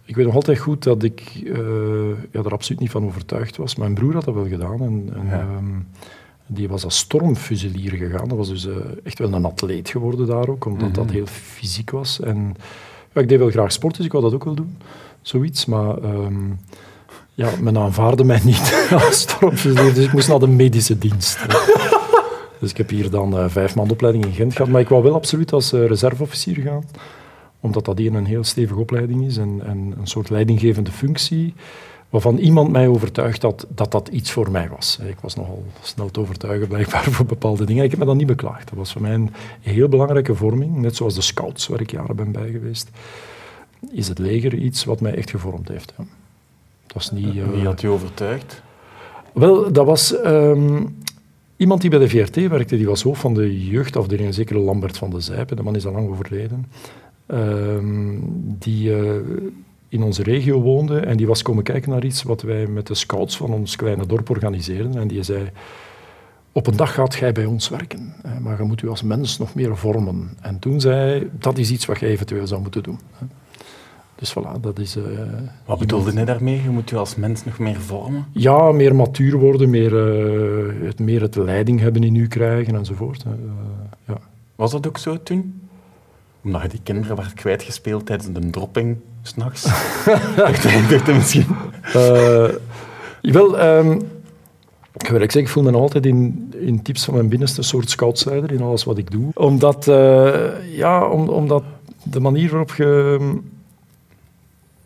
ik 0.04 0.16
weet 0.16 0.26
nog 0.26 0.34
altijd 0.34 0.58
goed 0.58 0.82
dat 0.82 1.02
ik 1.02 1.40
uh, 1.44 1.56
ja, 2.30 2.42
er 2.42 2.52
absoluut 2.52 2.80
niet 2.80 2.90
van 2.90 3.04
overtuigd 3.04 3.56
was. 3.56 3.76
Mijn 3.76 3.94
broer 3.94 4.14
had 4.14 4.24
dat 4.24 4.34
wel 4.34 4.48
gedaan. 4.48 4.80
En, 4.80 5.10
en 5.14 5.26
Ja. 5.26 5.40
um, 5.40 5.86
die 6.48 6.68
was 6.68 6.84
als 6.84 6.98
stormfusilier 6.98 7.92
gegaan. 7.92 8.28
Dat 8.28 8.38
was 8.38 8.48
dus 8.48 8.66
uh, 8.66 8.76
echt 9.02 9.18
wel 9.18 9.32
een 9.32 9.44
atleet 9.44 9.88
geworden 9.88 10.26
daar 10.26 10.48
ook, 10.48 10.64
omdat 10.64 10.94
dat 10.94 11.10
heel 11.10 11.26
fysiek 11.26 11.90
was. 11.90 12.20
En 12.20 12.56
ja, 13.12 13.20
ik 13.20 13.28
deed 13.28 13.38
wel 13.38 13.50
graag 13.50 13.72
sport, 13.72 13.96
dus 13.96 14.06
ik 14.06 14.12
wou 14.12 14.24
dat 14.24 14.34
ook 14.34 14.44
wel 14.44 14.54
doen. 14.54 14.76
Zoiets, 15.22 15.66
maar 15.66 16.02
um, 16.02 16.58
ja, 17.34 17.50
men 17.60 17.78
aanvaarde 17.78 18.24
mij 18.24 18.40
niet 18.44 18.88
als 19.06 19.20
stormfusilier, 19.20 19.94
dus 19.94 20.04
ik 20.04 20.12
moest 20.12 20.28
naar 20.28 20.38
de 20.38 20.48
medische 20.48 20.98
dienst. 20.98 21.46
dus 22.60 22.70
ik 22.70 22.76
heb 22.76 22.88
hier 22.88 23.10
dan 23.10 23.38
uh, 23.38 23.44
vijf 23.48 23.74
maand 23.74 23.90
opleiding 23.90 24.24
in 24.24 24.32
Gent 24.32 24.52
gehad, 24.56 24.70
maar 24.70 24.80
ik 24.80 24.88
wou 24.88 25.02
wel 25.02 25.14
absoluut 25.14 25.52
als 25.52 25.72
uh, 25.72 25.86
reserveofficier 25.86 26.56
gaan 26.62 26.84
omdat 27.60 27.84
dat 27.84 27.98
hier 27.98 28.14
een 28.14 28.24
heel 28.24 28.44
stevige 28.44 28.80
opleiding 28.80 29.24
is 29.26 29.36
en, 29.36 29.60
en 29.64 29.94
een 29.98 30.06
soort 30.06 30.30
leidinggevende 30.30 30.90
functie, 30.90 31.54
waarvan 32.10 32.36
iemand 32.36 32.70
mij 32.70 32.88
overtuigd 32.88 33.42
had 33.42 33.66
dat 33.74 33.92
dat 33.92 34.08
iets 34.08 34.30
voor 34.30 34.50
mij 34.50 34.68
was. 34.68 34.98
Ik 35.06 35.20
was 35.20 35.34
nogal 35.34 35.64
snel 35.82 36.10
te 36.10 36.20
overtuigen 36.20 36.68
blijkbaar 36.68 37.04
voor 37.04 37.26
bepaalde 37.26 37.64
dingen. 37.64 37.84
Ik 37.84 37.90
heb 37.90 37.98
me 37.98 38.04
dan 38.06 38.16
niet 38.16 38.26
beklaagd. 38.26 38.68
Dat 38.68 38.78
was 38.78 38.92
voor 38.92 39.02
mij 39.02 39.14
een 39.14 39.30
heel 39.60 39.88
belangrijke 39.88 40.34
vorming, 40.34 40.76
net 40.76 40.96
zoals 40.96 41.14
de 41.14 41.20
scouts 41.20 41.66
waar 41.66 41.80
ik 41.80 41.90
jaren 41.90 42.16
ben 42.16 42.32
bij 42.32 42.50
geweest. 42.50 42.90
Is 43.92 44.08
het 44.08 44.18
leger 44.18 44.54
iets 44.54 44.84
wat 44.84 45.00
mij 45.00 45.14
echt 45.14 45.30
gevormd 45.30 45.68
heeft. 45.68 45.92
Ja. 45.96 46.04
Dat 46.86 46.92
was 46.92 47.10
niet, 47.10 47.34
uh, 47.34 47.48
Wie 47.48 47.64
had 47.64 47.80
je 47.80 47.88
overtuigd? 47.88 48.62
Wel, 49.32 49.72
dat 49.72 49.86
was 49.86 50.20
ehm, 50.20 50.84
iemand 51.56 51.80
die 51.80 51.90
bij 51.90 51.98
de 51.98 52.08
VRT 52.08 52.48
werkte, 52.48 52.76
die 52.76 52.86
was 52.86 53.02
hoofd 53.02 53.20
van 53.20 53.34
de 53.34 53.66
jeugdafdeling, 53.66 54.28
een 54.28 54.34
zekere 54.34 54.58
Lambert 54.58 54.98
van 54.98 55.10
de 55.10 55.20
Zijpen, 55.20 55.56
de 55.56 55.62
man 55.62 55.76
is 55.76 55.86
al 55.86 55.92
lang 55.92 56.08
overleden, 56.08 56.66
ehm, 57.26 58.16
die 58.58 58.90
uh, 58.90 59.12
in 59.88 60.02
onze 60.02 60.22
regio 60.22 60.60
woonde 60.60 60.98
en 61.00 61.16
die 61.16 61.26
was 61.26 61.42
komen 61.42 61.64
kijken 61.64 61.90
naar 61.90 62.04
iets 62.04 62.22
wat 62.22 62.42
wij 62.42 62.66
met 62.66 62.86
de 62.86 62.94
scouts 62.94 63.36
van 63.36 63.52
ons 63.52 63.76
kleine 63.76 64.06
dorp 64.06 64.30
organiseerden 64.30 64.96
en 64.96 65.08
die 65.08 65.22
zei, 65.22 65.50
op 66.52 66.66
een 66.66 66.76
dag 66.76 66.94
gaat 66.94 67.14
jij 67.14 67.32
bij 67.32 67.44
ons 67.44 67.68
werken, 67.68 68.14
maar 68.40 68.58
je 68.58 68.64
moet 68.64 68.82
u 68.82 68.88
als 68.88 69.02
mens 69.02 69.38
nog 69.38 69.54
meer 69.54 69.76
vormen. 69.76 70.36
En 70.40 70.58
toen 70.58 70.80
zei 70.80 70.96
hij, 70.96 71.28
dat 71.38 71.58
is 71.58 71.70
iets 71.70 71.86
wat 71.86 72.00
je 72.00 72.06
eventueel 72.06 72.46
zou 72.46 72.60
moeten 72.60 72.82
doen. 72.82 72.98
Dus 74.14 74.34
voilà, 74.34 74.60
dat 74.60 74.78
is... 74.78 74.96
Uh, 74.96 75.04
Wat 75.64 75.78
bedoelde 75.78 76.12
hij 76.12 76.24
daarmee? 76.24 76.62
Je 76.62 76.68
moet 76.68 76.90
je 76.90 76.96
als 76.96 77.16
mens 77.16 77.44
nog 77.44 77.58
meer 77.58 77.80
vormen? 77.80 78.24
Ja, 78.32 78.72
meer 78.72 78.94
matuur 78.94 79.36
worden, 79.36 79.70
meer, 79.70 79.92
uh, 79.92 80.86
het, 80.86 80.98
meer 80.98 81.20
het 81.20 81.36
leiding 81.36 81.80
hebben 81.80 82.02
in 82.02 82.14
u 82.14 82.26
krijgen 82.26 82.74
enzovoort. 82.74 83.24
Uh, 83.26 83.32
ja. 84.06 84.18
Was 84.54 84.70
dat 84.70 84.86
ook 84.86 84.98
zo 84.98 85.22
toen? 85.22 85.67
Omdat 86.48 86.62
je 86.62 86.68
die 86.68 86.80
kinderen 86.82 87.16
werd 87.16 87.34
kwijtgespeeld 87.34 88.06
tijdens 88.06 88.32
de 88.32 88.50
dropping, 88.50 88.96
s'nachts? 89.22 89.64
je 91.06 91.12
misschien? 91.14 91.46
wel, 93.32 93.60
um, 93.60 93.92
ik 94.92 95.08
wil 95.08 95.18
zeggen, 95.18 95.40
ik 95.40 95.48
voel 95.48 95.62
me 95.62 95.72
altijd 95.72 96.06
in, 96.06 96.52
in 96.60 96.82
tips 96.82 97.04
van 97.04 97.14
mijn 97.14 97.28
binnenste 97.28 97.62
soort 97.62 97.90
scoutsleider 97.90 98.52
in 98.52 98.62
alles 98.62 98.84
wat 98.84 98.98
ik 98.98 99.10
doe. 99.10 99.30
Omdat, 99.34 99.84
ja, 100.70 101.08
om, 101.08 101.28
omdat 101.28 101.62
de 102.02 102.20
manier 102.20 102.50
waarop 102.50 102.74
je 102.74 103.18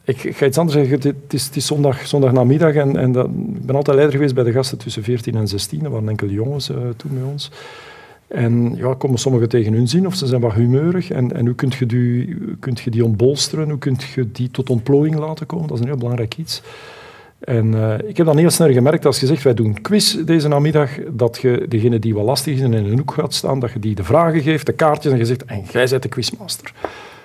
ik, 0.05 0.25
ik, 0.25 0.37
ga 0.37 0.47
iets 0.47 0.59
anders 0.59 0.79
zeggen. 0.79 1.13
Het 1.13 1.33
is, 1.35 1.47
het 1.47 1.63
zondag, 1.63 2.07
zondagnamiddag 2.07 2.75
en, 2.75 2.97
en 2.97 3.13
dat, 3.13 3.27
ik 3.27 3.67
ben 3.67 3.77
altijd 3.77 3.97
leider 3.97 4.17
geweest 4.17 4.35
bij 4.35 4.45
de 4.45 4.53
gasten 4.53 4.79
tussen 4.79 5.03
14 5.03 5.35
en 5.35 5.49
16. 5.49 5.85
Er 5.85 5.91
waren 5.91 6.09
enkele 6.09 6.33
jongens 6.33 6.71
uh, 6.71 6.77
toen 6.97 7.11
bij 7.15 7.23
ons. 7.23 7.51
En 8.33 8.75
ja, 8.77 8.95
komen 8.95 9.19
sommigen 9.19 9.49
tegen 9.49 9.73
hun 9.73 9.89
zin 9.89 10.07
of 10.07 10.15
ze 10.15 10.27
zijn 10.27 10.41
wat 10.41 10.53
humeurig. 10.53 11.11
En, 11.11 11.33
en 11.33 11.47
hoe 11.47 11.55
kun 11.55 11.73
je, 11.79 11.87
die, 11.87 12.91
die 12.91 13.05
ontbolsteren? 13.05 13.69
Hoe 13.69 13.79
kun 13.79 13.97
je 14.15 14.33
die 14.33 14.51
tot 14.51 14.71
ontplooiing 14.71 15.19
laten 15.19 15.47
komen? 15.47 15.69
Dat 15.69 15.77
is 15.77 15.83
een 15.83 15.89
heel 15.89 15.99
belangrijk 15.99 16.37
iets. 16.37 16.63
En 17.39 17.67
uh, 17.67 17.95
ik 18.07 18.17
heb 18.17 18.27
dan 18.27 18.37
heel 18.37 18.51
snel 18.51 18.73
gemerkt, 18.73 19.07
als 19.07 19.21
je 19.21 19.27
zegt, 19.27 19.43
wij 19.43 19.55
doen 19.55 19.81
quiz 19.81 20.15
deze 20.25 20.49
namiddag, 20.49 20.91
dat 21.11 21.39
je 21.41 21.67
degene 21.69 21.99
die 21.99 22.15
wat 22.15 22.25
lastig 22.25 22.55
is 22.55 22.61
en 22.61 22.73
in 22.73 22.85
een 22.85 22.99
hoek 22.99 23.13
gaat 23.13 23.35
staan, 23.35 23.61
dat 23.61 23.73
je 23.73 23.79
die 23.79 23.95
de 23.95 24.05
vragen 24.05 24.41
geeft, 24.41 24.67
de 24.67 24.73
kaartjes, 24.73 25.13
en 25.13 25.19
je 25.19 25.25
zegt, 25.25 25.45
en 25.45 25.63
jij 25.73 25.87
bent 25.89 26.03
de 26.03 26.09
quizmaster. 26.09 26.73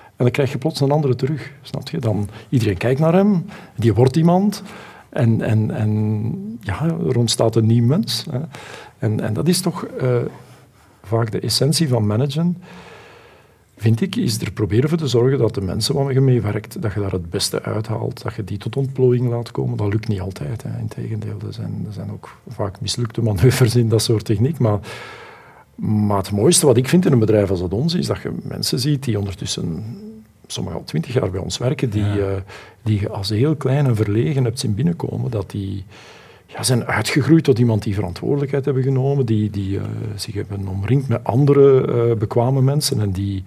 En 0.06 0.24
dan 0.24 0.32
krijg 0.32 0.52
je 0.52 0.58
plots 0.58 0.80
een 0.80 0.92
andere 0.92 1.16
terug, 1.16 1.52
snap 1.62 1.90
je? 1.90 2.00
Dan, 2.00 2.30
iedereen 2.50 2.78
kijkt 2.78 3.00
naar 3.00 3.14
hem, 3.14 3.46
die 3.76 3.94
wordt 3.94 4.16
iemand. 4.16 4.64
En, 5.10 5.42
en, 5.42 5.72
en 5.72 6.60
ja, 6.62 6.84
er 6.84 7.18
ontstaat 7.18 7.56
een 7.56 7.66
nieuw 7.66 7.86
mens. 7.86 8.26
Hè. 8.32 8.40
En, 9.00 9.20
en 9.20 9.34
dat 9.34 9.48
is 9.48 9.62
toch 9.62 9.88
uh, 10.02 10.16
vaak 11.08 11.32
de 11.32 11.40
essentie 11.40 11.88
van 11.88 12.08
managen, 12.08 12.58
vind 13.78 14.02
ik, 14.02 14.16
is 14.16 14.42
er 14.42 14.52
proberen 14.52 14.90
voor 14.90 14.98
te 14.98 15.08
zorgen 15.08 15.38
dat 15.38 15.54
de 15.54 15.62
mensen 15.62 15.96
waar 15.96 16.14
je 16.14 16.22
mee 16.22 16.42
werkt, 16.42 16.82
dat 16.82 16.94
je 16.94 17.00
daar 17.00 17.12
het 17.12 17.30
beste 17.30 17.64
uithaalt, 17.64 18.24
dat 18.24 18.36
je 18.36 18.44
die 18.44 18.58
tot 18.58 18.76
ontplooiing 18.76 19.30
laat 19.30 19.52
komen. 19.52 19.78
Dat 19.78 19.94
lukt 19.94 20.08
niet 20.08 20.22
altijd, 20.22 20.64
hè. 20.64 20.80
integendeel. 20.80 21.38
Er 21.48 21.54
zijn, 21.54 21.84
er 21.88 21.94
zijn 21.94 22.12
ook 22.12 22.38
vaak 22.48 22.82
mislukte 22.82 23.22
manoeuvres 23.22 23.76
in 23.76 23.90
dat 23.90 24.02
soort 24.02 24.26
techniek, 24.26 24.60
maar 24.60 24.80
maar 25.78 26.18
het 26.18 26.32
mooiste 26.32 26.66
wat 26.66 26.78
ik 26.78 26.88
vind 26.88 27.06
in 27.06 27.12
een 27.12 27.20
bedrijf 27.20 27.50
als 27.50 27.60
dat 27.60 27.74
ons 27.74 27.94
is 27.94 28.08
dat 28.08 28.22
je 28.22 28.32
mensen 28.44 28.80
ziet 28.80 29.04
die 29.04 29.18
ondertussen 29.18 29.84
sommigen 30.48 30.80
al 30.80 30.86
twintig 30.86 31.14
jaar 31.14 31.30
bij 31.30 31.40
ons 31.40 31.58
werken, 31.58 31.90
die, 31.90 32.04
ja. 32.04 32.16
uh, 32.16 32.36
die 32.82 33.00
je 33.00 33.10
als 33.10 33.30
heel 33.30 33.56
klein 33.56 33.86
en 33.86 33.96
verlegen 33.96 34.44
hebt 34.44 34.60
zien 34.60 34.76
binnenkomen, 34.76 35.32
dat 35.32 35.52
die 35.52 35.86
ja, 36.48 36.64
zijn 36.64 36.86
uitgegroeid 36.86 37.44
tot 37.44 37.60
iemand 37.60 37.84
die 37.84 37.94
verantwoordelijkheid 37.94 38.66
hebben 38.66 38.84
genomen, 38.84 39.26
die, 39.26 39.50
die 39.50 39.78
uh, 39.78 39.84
zich 40.16 40.34
hebben 40.34 40.68
omringd 40.68 41.08
met 41.08 41.24
andere 41.24 41.88
uh, 41.88 42.18
bekwame 42.18 42.62
mensen 42.62 43.02
en 43.02 43.12
die, 43.12 43.44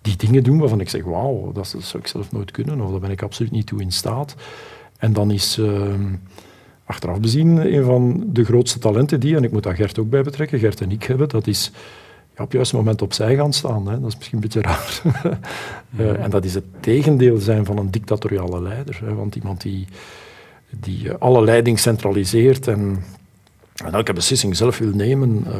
die 0.00 0.16
dingen 0.16 0.42
doen 0.42 0.58
waarvan 0.58 0.80
ik 0.80 0.88
zeg, 0.88 1.04
wauw, 1.04 1.52
dat 1.52 1.76
zou 1.78 2.02
ik 2.02 2.08
zelf 2.08 2.32
nooit 2.32 2.50
kunnen 2.50 2.80
of 2.80 2.90
daar 2.90 3.00
ben 3.00 3.10
ik 3.10 3.22
absoluut 3.22 3.52
niet 3.52 3.66
toe 3.66 3.80
in 3.80 3.92
staat. 3.92 4.34
En 4.98 5.12
dan 5.12 5.30
is 5.30 5.58
ehm, 5.58 6.14
achteraf 6.84 7.20
bezien 7.20 7.74
een 7.74 7.84
van 7.84 8.24
de 8.26 8.44
grootste 8.44 8.78
talenten 8.78 9.20
die, 9.20 9.36
en 9.36 9.44
ik 9.44 9.52
moet 9.52 9.62
daar 9.62 9.76
Gert 9.76 9.98
ook 9.98 10.10
bij 10.10 10.22
betrekken, 10.22 10.58
Gert 10.58 10.80
en 10.80 10.90
ik 10.90 11.02
hebben, 11.02 11.28
dat 11.28 11.46
is 11.46 11.70
ja, 12.36 12.42
op 12.42 12.48
het 12.48 12.52
juiste 12.52 12.76
moment 12.76 13.02
opzij 13.02 13.36
gaan 13.36 13.52
staan. 13.52 13.88
Hè. 13.88 14.00
Dat 14.00 14.08
is 14.08 14.16
misschien 14.16 14.36
een 14.36 14.42
beetje 14.42 14.60
raar. 14.60 15.02
uh, 16.00 16.24
en 16.24 16.30
dat 16.30 16.44
is 16.44 16.54
het 16.54 16.64
tegendeel 16.80 17.38
zijn 17.38 17.64
van 17.64 17.78
een 17.78 17.90
dictatoriale 17.90 18.62
leider. 18.62 19.00
Hè. 19.04 19.14
Want 19.14 19.36
iemand 19.36 19.60
die, 19.60 19.86
die 20.80 21.10
eh, 21.10 21.14
alle 21.18 21.44
leiding 21.44 21.78
centraliseert 21.78 22.68
en, 22.68 23.04
en, 23.84 23.94
elke 23.94 24.12
beslissing 24.12 24.56
zelf 24.56 24.78
wil 24.78 24.94
nemen, 24.94 25.44
uh, 25.46 25.54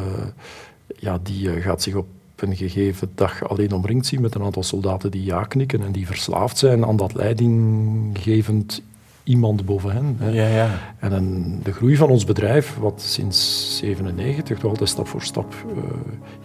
ja, 0.98 1.18
die 1.22 1.60
gaat 1.60 1.82
zich 1.82 1.94
op 1.94 2.06
een 2.36 2.56
gegeven 2.56 3.10
dag 3.14 3.48
alleen 3.48 3.72
omringd 3.72 4.06
zien 4.06 4.20
met 4.20 4.34
een 4.34 4.42
aantal 4.42 4.62
soldaten 4.62 5.10
die 5.10 5.24
ja 5.24 5.42
knikken 5.42 5.82
en 5.82 5.92
die 5.92 6.06
verslaafd 6.06 6.58
zijn 6.58 6.84
aan 6.84 6.96
dat 6.96 7.14
leidinggevend 7.14 8.82
iemand 9.26 9.64
boven 9.64 9.90
hen. 9.90 10.16
Hè. 10.18 10.30
Ja, 10.30 10.46
ja. 10.46 10.94
En 10.98 11.12
een, 11.12 11.60
de 11.62 11.72
groei 11.72 11.96
van 11.96 12.08
ons 12.08 12.24
bedrijf, 12.24 12.76
wat 12.76 13.02
sinds 13.02 13.76
97 13.76 14.58
toch 14.58 14.70
altijd 14.70 14.88
stap 14.88 15.08
voor 15.08 15.22
stap 15.22 15.54
uh, 15.68 15.82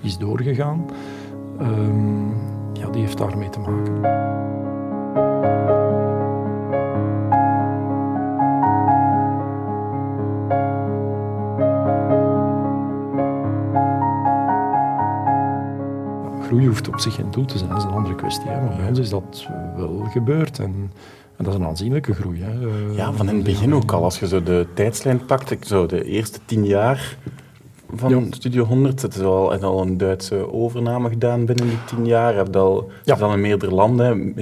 is 0.01 0.17
doorgegaan, 0.17 0.85
um, 1.61 2.33
ja, 2.73 2.89
die 2.89 3.01
heeft 3.01 3.17
daarmee 3.17 3.49
te 3.49 3.59
maken. 3.59 4.29
Groei 16.51 16.67
hoeft 16.67 16.87
op 16.87 16.99
zich 16.99 17.15
geen 17.15 17.31
doel 17.31 17.45
te 17.45 17.57
zijn, 17.57 17.69
dat 17.69 17.77
is 17.77 17.83
een 17.83 17.89
andere 17.89 18.15
kwestie. 18.15 18.49
Hè. 18.49 18.61
Maar 18.61 18.75
bij 18.75 18.87
ons 18.87 18.99
is 18.99 19.09
dat 19.09 19.47
wel 19.75 20.07
gebeurd. 20.11 20.59
En 20.59 20.91
en 21.37 21.47
dat 21.47 21.53
is 21.53 21.59
een 21.59 21.65
aanzienlijke 21.65 22.13
groei. 22.13 22.41
Hè. 22.43 22.67
Eh, 22.67 22.95
ja, 22.95 23.11
van 23.11 23.29
in 23.29 23.35
het 23.35 23.43
begin 23.43 23.73
ook 23.73 23.91
al. 23.91 24.03
Als 24.03 24.19
je 24.19 24.27
zo 24.27 24.43
de 24.43 24.67
tijdslijn 24.73 25.25
pakt, 25.25 25.67
zo 25.67 25.85
de 25.85 26.03
eerste 26.03 26.39
tien 26.45 26.65
jaar 26.65 27.17
van 27.95 28.09
ja. 28.09 28.21
Studio 28.29 28.63
100. 28.63 29.01
Het 29.01 29.15
is 29.15 29.21
al, 29.21 29.51
het 29.51 29.63
al 29.63 29.81
een 29.81 29.97
Duitse 29.97 30.53
overname 30.53 31.09
gedaan 31.09 31.45
binnen 31.45 31.67
die 31.67 31.83
tien 31.85 32.05
jaar. 32.05 32.31
Je 32.31 32.37
hebt 32.37 32.55
al, 32.55 32.91
ja. 33.03 33.15
al 33.15 33.33
in 33.33 33.41
meerdere 33.41 33.73
landen. 33.73 34.35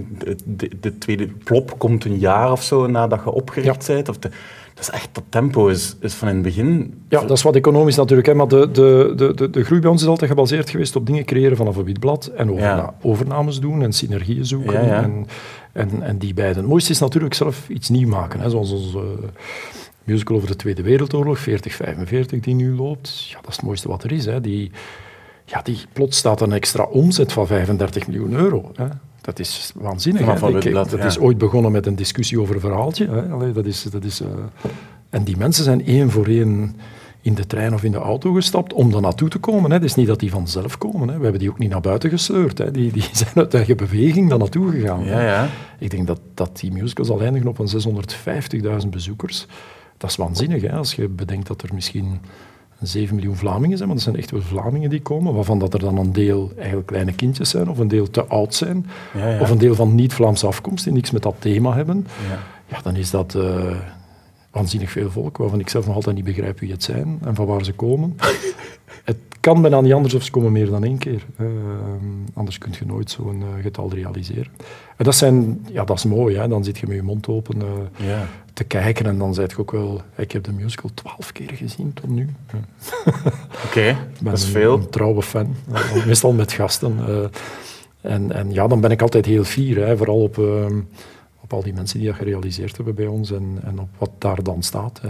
De, 0.45 0.69
de, 0.79 0.97
tweede 0.97 1.27
plop 1.27 1.77
komt 1.77 2.05
een 2.05 2.17
jaar 2.17 2.51
of 2.51 2.63
zo 2.63 2.87
nadat 2.87 3.21
je 3.23 3.31
opgericht 3.31 3.85
ja. 3.85 3.93
bent. 3.93 4.09
Of 4.09 4.17
de, 4.17 4.29
dat 4.79 4.87
is 4.87 4.99
echt, 4.99 5.09
dat 5.11 5.23
tempo 5.29 5.67
is, 5.67 5.95
is 5.99 6.13
van 6.13 6.27
in 6.27 6.33
het 6.33 6.43
begin... 6.43 7.01
Ja, 7.09 7.21
dat 7.21 7.37
is 7.37 7.43
wat 7.43 7.55
economisch 7.55 7.95
natuurlijk. 7.95 8.27
Hè, 8.27 8.33
maar 8.33 8.47
de, 8.47 8.71
de, 8.71 9.13
de, 9.15 9.33
de, 9.33 9.49
de 9.49 9.63
groei 9.63 9.81
bij 9.81 9.89
ons 9.89 10.01
is 10.01 10.07
altijd 10.07 10.29
gebaseerd 10.29 10.69
geweest 10.69 10.95
op 10.95 11.05
dingen 11.05 11.25
creëren 11.25 11.57
vanaf 11.57 11.75
een 11.75 11.83
witblad 11.83 12.25
en 12.25 12.51
overna 12.51 12.93
overnames 13.01 13.59
doen 13.59 13.83
en 13.83 13.93
synergieën 13.93 14.45
zoeken. 14.45 14.91
En, 14.91 15.25
en, 15.71 16.01
en 16.01 16.17
die 16.17 16.33
beiden. 16.33 16.57
Het 16.57 16.67
mooiste 16.67 16.91
is 16.91 16.99
natuurlijk 16.99 17.33
zelf 17.33 17.69
iets 17.69 17.89
nieuw 17.89 18.07
maken. 18.07 18.39
Hè, 18.39 18.49
zoals 18.49 18.71
onze 18.71 19.01
musical 20.03 20.35
over 20.35 20.47
de 20.47 20.55
Tweede 20.55 20.81
Wereldoorlog, 20.81 21.39
4045, 21.39 22.39
die 22.39 22.55
nu 22.55 22.75
loopt. 22.75 23.29
Ja, 23.29 23.35
dat 23.41 23.49
is 23.49 23.55
het 23.55 23.65
mooiste 23.65 23.87
wat 23.87 24.03
er 24.03 24.11
is. 24.11 24.25
Hè. 24.25 24.41
Die, 24.41 24.71
ja, 25.45 25.61
die, 25.61 25.77
plots 25.93 26.17
staat 26.17 26.41
een 26.41 26.51
extra 26.51 26.83
omzet 26.83 27.31
van 27.31 27.47
35 27.47 28.07
miljoen 28.07 28.33
euro. 28.33 28.71
Hè. 28.75 28.87
Dat 29.21 29.39
is 29.39 29.71
waanzinnig. 29.75 30.21
Ik, 30.21 30.73
dat 30.73 30.91
ja. 30.91 31.05
is 31.05 31.19
ooit 31.19 31.37
begonnen 31.37 31.71
met 31.71 31.85
een 31.85 31.95
discussie 31.95 32.39
over 32.41 32.55
een 32.55 32.61
verhaaltje. 32.61 33.07
Hè. 33.07 33.29
Allee, 33.29 33.51
dat 33.51 33.65
is, 33.65 33.83
dat 33.83 34.03
is, 34.03 34.21
uh... 34.21 34.27
En 35.09 35.23
die 35.23 35.37
mensen 35.37 35.63
zijn 35.63 35.85
één 35.85 36.09
voor 36.09 36.25
één 36.25 36.75
in 37.21 37.33
de 37.33 37.47
trein 37.47 37.73
of 37.73 37.83
in 37.83 37.91
de 37.91 37.97
auto 37.97 38.33
gestapt 38.33 38.73
om 38.73 38.91
daar 38.91 39.01
naartoe 39.01 39.29
te 39.29 39.39
komen. 39.39 39.69
Hè. 39.69 39.75
Het 39.75 39.85
is 39.85 39.95
niet 39.95 40.07
dat 40.07 40.19
die 40.19 40.31
vanzelf 40.31 40.77
komen. 40.77 41.07
Hè. 41.07 41.17
We 41.17 41.23
hebben 41.23 41.39
die 41.39 41.49
ook 41.49 41.59
niet 41.59 41.69
naar 41.69 41.81
buiten 41.81 42.09
gesleurd. 42.09 42.57
Hè. 42.57 42.71
Die, 42.71 42.91
die 42.91 43.03
zijn 43.13 43.35
uit 43.35 43.53
eigen 43.53 43.77
beweging 43.77 44.29
daar 44.29 44.37
naartoe 44.37 44.71
gegaan. 44.71 45.03
Ja, 45.03 45.21
ja. 45.21 45.49
Ik 45.79 45.89
denk 45.89 46.07
dat, 46.07 46.19
dat 46.33 46.59
die 46.59 46.71
musical 46.71 47.05
zal 47.05 47.21
eindigen 47.21 47.47
op 47.47 47.59
een 47.59 48.81
650.000 48.83 48.89
bezoekers. 48.89 49.47
Dat 49.97 50.09
is 50.09 50.15
waanzinnig, 50.15 50.61
hè, 50.61 50.71
als 50.71 50.93
je 50.93 51.07
bedenkt 51.07 51.47
dat 51.47 51.61
er 51.61 51.69
misschien 51.73 52.19
7 52.81 53.15
miljoen 53.15 53.35
Vlamingen 53.35 53.77
zijn, 53.77 53.87
maar 53.87 53.97
dat 53.97 54.05
zijn 54.05 54.17
echt 54.17 54.31
wel 54.31 54.41
Vlamingen 54.41 54.89
die 54.89 55.01
komen, 55.01 55.33
waarvan 55.33 55.59
dat 55.59 55.73
er 55.73 55.79
dan 55.79 55.97
een 55.97 56.13
deel 56.13 56.51
eigenlijk 56.57 56.87
kleine 56.87 57.13
kindjes 57.13 57.49
zijn, 57.49 57.69
of 57.69 57.77
een 57.77 57.87
deel 57.87 58.09
te 58.09 58.25
oud 58.25 58.55
zijn, 58.55 58.85
ja, 59.13 59.27
ja. 59.27 59.39
of 59.41 59.49
een 59.49 59.57
deel 59.57 59.75
van 59.75 59.95
niet-Vlaamse 59.95 60.47
afkomst, 60.47 60.83
die 60.83 60.93
niks 60.93 61.11
met 61.11 61.23
dat 61.23 61.35
thema 61.39 61.73
hebben. 61.73 62.07
Ja, 62.29 62.39
ja 62.75 62.81
dan 62.81 62.95
is 62.95 63.09
dat... 63.09 63.33
Uh, 63.37 63.75
waanzinnig 64.51 64.91
veel 64.91 65.11
volk, 65.11 65.37
waarvan 65.37 65.59
ik 65.59 65.69
zelf 65.69 65.85
nog 65.85 65.95
altijd 65.95 66.15
niet 66.15 66.25
begrijp 66.25 66.59
wie 66.59 66.71
het 66.71 66.83
zijn 66.83 67.19
en 67.23 67.35
van 67.35 67.45
waar 67.45 67.63
ze 67.63 67.73
komen. 67.73 68.17
het 69.03 69.17
kan 69.39 69.61
bijna 69.61 69.81
niet 69.81 69.93
anders 69.93 70.13
of 70.13 70.23
ze 70.23 70.31
komen 70.31 70.51
meer 70.51 70.69
dan 70.69 70.83
één 70.83 70.97
keer. 70.97 71.25
Uh, 71.37 71.47
anders 72.33 72.57
kun 72.57 72.73
je 72.79 72.85
nooit 72.85 73.11
zo'n 73.11 73.39
uh, 73.39 73.63
getal 73.63 73.93
realiseren. 73.93 74.51
En 74.97 75.05
dat, 75.05 75.15
zijn, 75.15 75.65
ja, 75.71 75.83
dat 75.83 75.97
is 75.97 76.05
mooi, 76.05 76.37
hè? 76.37 76.47
dan 76.47 76.63
zit 76.63 76.77
je 76.77 76.87
met 76.87 76.95
je 76.95 77.03
mond 77.03 77.27
open 77.27 77.57
uh, 77.57 78.07
ja. 78.07 78.27
te 78.53 78.63
kijken 78.63 79.05
en 79.05 79.17
dan 79.17 79.33
zeg 79.33 79.51
je 79.51 79.59
ook 79.59 79.71
wel... 79.71 80.01
Ik 80.17 80.31
heb 80.31 80.43
de 80.43 80.51
musical 80.51 80.89
twaalf 80.93 81.31
keer 81.31 81.51
gezien 81.53 81.93
tot 81.93 82.09
nu. 82.09 82.29
Oké, 83.05 83.33
okay, 83.65 83.97
dat 84.21 84.37
is 84.37 84.45
veel. 84.45 84.73
Een 84.73 84.89
trouwe 84.89 85.21
fan, 85.21 85.55
meestal 86.05 86.31
met 86.31 86.51
gasten. 86.51 86.97
en, 88.01 88.31
en 88.31 88.53
ja, 88.53 88.67
dan 88.67 88.81
ben 88.81 88.91
ik 88.91 89.01
altijd 89.01 89.25
heel 89.25 89.43
fier, 89.43 89.87
hè? 89.87 89.97
vooral 89.97 90.21
op 90.21 90.37
ehm, 90.37 90.79
op 91.49 91.57
al 91.57 91.63
die 91.63 91.73
mensen 91.73 91.99
die 91.99 92.07
dat 92.07 92.17
gerealiseerd 92.17 92.75
hebben 92.75 92.95
bij 92.95 93.07
ons 93.07 93.31
en, 93.31 93.59
en 93.63 93.79
op 93.79 93.87
wat 93.97 94.09
daar 94.17 94.43
dan 94.43 94.63
staat. 94.63 95.01
Hè. 95.01 95.09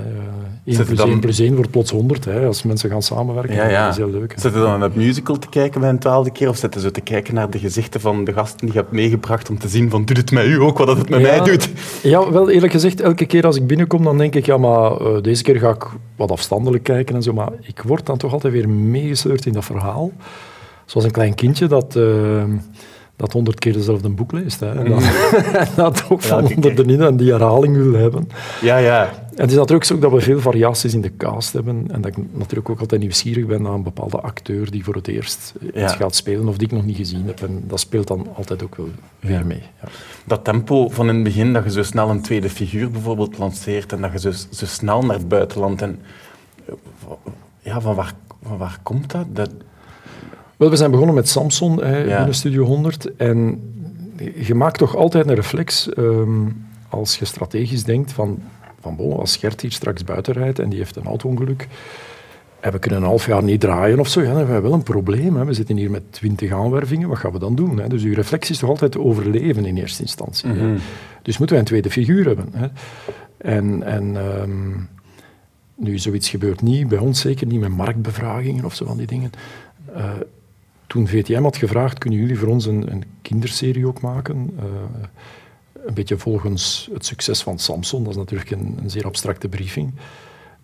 1 0.65 0.85
plus 0.85 0.97
dan... 0.97 1.09
1 1.09 1.19
plus 1.19 1.39
1 1.39 1.55
wordt 1.55 1.71
plots 1.71 1.91
100 1.91 2.25
hè, 2.25 2.45
als 2.45 2.63
mensen 2.63 2.89
gaan 2.89 3.01
samenwerken. 3.01 3.55
Ja, 3.55 3.67
ja. 3.67 3.83
Dat 3.83 3.91
is 3.91 3.97
heel 3.97 4.09
leuk. 4.09 4.33
Zit 4.35 4.53
je 4.53 4.59
dan 4.59 4.79
naar 4.79 4.87
het 4.87 4.95
musical 4.95 5.37
te 5.37 5.49
kijken 5.49 5.81
bij 5.81 5.89
een 5.89 5.99
twaalfde 5.99 6.31
keer 6.31 6.49
of 6.49 6.57
zit 6.57 6.73
je 6.73 6.79
zo 6.79 6.89
te 6.89 7.01
kijken 7.01 7.33
naar 7.33 7.49
de 7.49 7.59
gezichten 7.59 8.01
van 8.01 8.23
de 8.23 8.33
gasten 8.33 8.59
die 8.59 8.71
je 8.71 8.79
hebt 8.79 8.91
meegebracht 8.91 9.49
om 9.49 9.59
te 9.59 9.67
zien 9.67 9.89
van 9.89 10.05
doet 10.05 10.17
het 10.17 10.31
met 10.31 10.45
u 10.45 10.61
ook 10.61 10.77
wat 10.77 10.97
het 10.97 11.09
met 11.09 11.21
mij 11.21 11.41
doet? 11.41 11.69
Ja, 12.03 12.31
wel 12.31 12.49
eerlijk 12.49 12.71
gezegd, 12.71 13.01
elke 13.01 13.25
keer 13.25 13.45
als 13.45 13.55
ik 13.55 13.67
binnenkom 13.67 14.03
dan 14.03 14.17
denk 14.17 14.35
ik 14.35 14.45
ja, 14.45 14.57
maar 14.57 15.01
uh, 15.01 15.21
deze 15.21 15.43
keer 15.43 15.59
ga 15.59 15.69
ik 15.69 15.87
wat 16.15 16.31
afstandelijk 16.31 16.83
kijken 16.83 17.15
en 17.15 17.23
zo, 17.23 17.33
maar 17.33 17.51
ik 17.61 17.81
word 17.81 18.05
dan 18.05 18.17
toch 18.17 18.33
altijd 18.33 18.53
weer 18.53 18.69
meegesleurd 18.69 19.45
in 19.45 19.53
dat 19.53 19.65
verhaal. 19.65 20.11
Zoals 20.85 21.05
een 21.05 21.11
klein 21.11 21.35
kindje 21.35 21.67
dat... 21.67 21.95
Uh, 21.95 22.43
dat 23.19 23.33
honderd 23.33 23.59
keer 23.59 23.73
dezelfde 23.73 24.09
boek 24.09 24.31
leest. 24.31 24.59
Hè. 24.59 24.71
En 24.71 24.89
dat, 24.89 25.03
dat 25.75 26.05
ook 26.09 26.21
van 26.21 26.43
onderin 26.55 27.01
en 27.01 27.17
die 27.17 27.31
herhaling 27.31 27.75
wil 27.75 27.93
hebben. 27.93 28.29
Ja, 28.61 28.77
ja. 28.77 29.03
En 29.05 29.45
het 29.45 29.49
is 29.49 29.55
natuurlijk 29.55 29.83
zo 29.83 29.99
dat 29.99 30.11
we 30.11 30.21
veel 30.21 30.39
variaties 30.39 30.93
in 30.93 31.01
de 31.01 31.15
cast 31.17 31.53
hebben. 31.53 31.85
En 31.91 32.01
dat 32.01 32.17
ik 32.17 32.23
natuurlijk 32.31 32.69
ook 32.69 32.79
altijd 32.79 33.01
nieuwsgierig 33.01 33.45
ben 33.45 33.61
naar 33.61 33.73
een 33.73 33.83
bepaalde 33.83 34.19
acteur 34.19 34.71
die 34.71 34.83
voor 34.83 34.95
het 34.95 35.07
eerst 35.07 35.53
iets 35.75 35.93
gaat 35.93 36.15
spelen 36.15 36.47
of 36.47 36.57
die 36.57 36.67
ik 36.67 36.73
nog 36.73 36.85
niet 36.85 36.95
gezien 36.95 37.25
heb. 37.25 37.41
En 37.41 37.63
dat 37.67 37.79
speelt 37.79 38.07
dan 38.07 38.27
altijd 38.35 38.63
ook 38.63 38.75
wel 38.75 38.89
weer 39.19 39.45
mee. 39.45 39.63
Ja. 39.81 39.87
Dat 40.25 40.43
tempo 40.43 40.89
van 40.89 41.09
in 41.09 41.15
het 41.15 41.23
begin, 41.23 41.53
dat 41.53 41.63
je 41.63 41.71
zo 41.71 41.83
snel 41.83 42.09
een 42.09 42.21
tweede 42.21 42.49
figuur 42.49 42.91
bijvoorbeeld 42.91 43.37
lanceert 43.37 43.93
en 43.93 44.01
dat 44.01 44.11
je 44.11 44.19
zo, 44.19 44.31
zo 44.49 44.65
snel 44.65 45.01
naar 45.01 45.17
het 45.17 45.27
buitenland... 45.27 45.81
En, 45.81 45.99
ja, 47.61 47.81
van 47.81 47.95
waar, 47.95 48.13
van 48.43 48.57
waar 48.57 48.79
komt 48.83 49.11
dat? 49.11 49.25
dat 49.35 49.49
wel, 50.59 50.69
we 50.69 50.75
zijn 50.75 50.91
begonnen 50.91 51.15
met 51.15 51.29
Samson 51.29 51.83
hè, 51.83 52.19
in 52.19 52.25
de 52.25 52.33
Studio 52.33 52.63
100. 52.63 53.15
En 53.15 53.61
je 54.35 54.55
maakt 54.55 54.77
toch 54.77 54.95
altijd 54.95 55.27
een 55.27 55.35
reflex 55.35 55.89
ehm, 55.93 56.47
als 56.89 57.17
je 57.17 57.25
strategisch 57.25 57.83
denkt 57.83 58.11
van, 58.11 58.41
van 58.79 58.95
bon, 58.95 59.19
als 59.19 59.37
Gert 59.37 59.61
hier 59.61 59.71
straks 59.71 60.03
buiten 60.03 60.33
rijdt 60.33 60.59
en 60.59 60.69
die 60.69 60.79
heeft 60.79 60.95
een 60.95 61.05
auto-ongeluk 61.05 61.67
en 62.59 62.71
we 62.71 62.79
kunnen 62.79 62.99
een 62.99 63.07
half 63.07 63.25
jaar 63.25 63.43
niet 63.43 63.59
draaien 63.59 63.99
of 63.99 64.07
zo, 64.07 64.21
ja, 64.21 64.27
dan 64.27 64.37
hebben 64.37 64.55
we 64.55 64.61
wel 64.61 64.73
een 64.73 64.83
probleem. 64.83 65.35
Hè. 65.35 65.45
We 65.45 65.53
zitten 65.53 65.77
hier 65.77 65.91
met 65.91 66.03
twintig 66.09 66.51
aanwervingen, 66.51 67.09
wat 67.09 67.17
gaan 67.17 67.31
we 67.31 67.39
dan 67.39 67.55
doen? 67.55 67.79
Hè? 67.79 67.87
Dus 67.87 68.03
uw 68.03 68.13
reflex 68.13 68.49
is 68.49 68.57
toch 68.57 68.69
altijd 68.69 68.97
overleven 68.97 69.65
in 69.65 69.77
eerste 69.77 70.01
instantie. 70.01 70.49
Mhm. 70.49 70.77
Dus 71.21 71.37
moeten 71.37 71.55
wij 71.55 71.59
een 71.59 71.71
tweede 71.71 71.89
figuur 71.89 72.25
hebben. 72.25 72.49
Hè? 72.55 72.67
En, 73.37 73.83
en 73.83 74.15
um, 74.41 74.89
nu, 75.75 75.99
zoiets 75.99 76.29
gebeurt 76.29 76.61
niet, 76.61 76.87
bij 76.87 76.97
ons 76.97 77.19
zeker 77.19 77.47
niet 77.47 77.59
met 77.59 77.75
marktbevragingen 77.75 78.65
of 78.65 78.75
zo 78.75 78.85
van 78.85 78.97
die 78.97 79.07
dingen. 79.07 79.31
Uh, 79.95 80.11
toen 80.89 81.07
VTM 81.07 81.41
had 81.41 81.57
gevraagd, 81.57 81.97
kunnen 81.97 82.19
jullie 82.19 82.37
voor 82.37 82.47
ons 82.47 82.65
een, 82.65 82.91
een 82.91 83.03
kinderserie 83.21 83.87
ook 83.87 84.01
maken? 84.01 84.49
Uh, 84.57 84.63
een 85.85 85.93
beetje 85.93 86.17
volgens 86.17 86.89
het 86.93 87.05
succes 87.05 87.41
van 87.41 87.59
Samson, 87.59 88.03
dat 88.03 88.11
is 88.11 88.17
natuurlijk 88.17 88.51
een, 88.51 88.77
een 88.81 88.89
zeer 88.89 89.05
abstracte 89.05 89.47
briefing. 89.47 89.93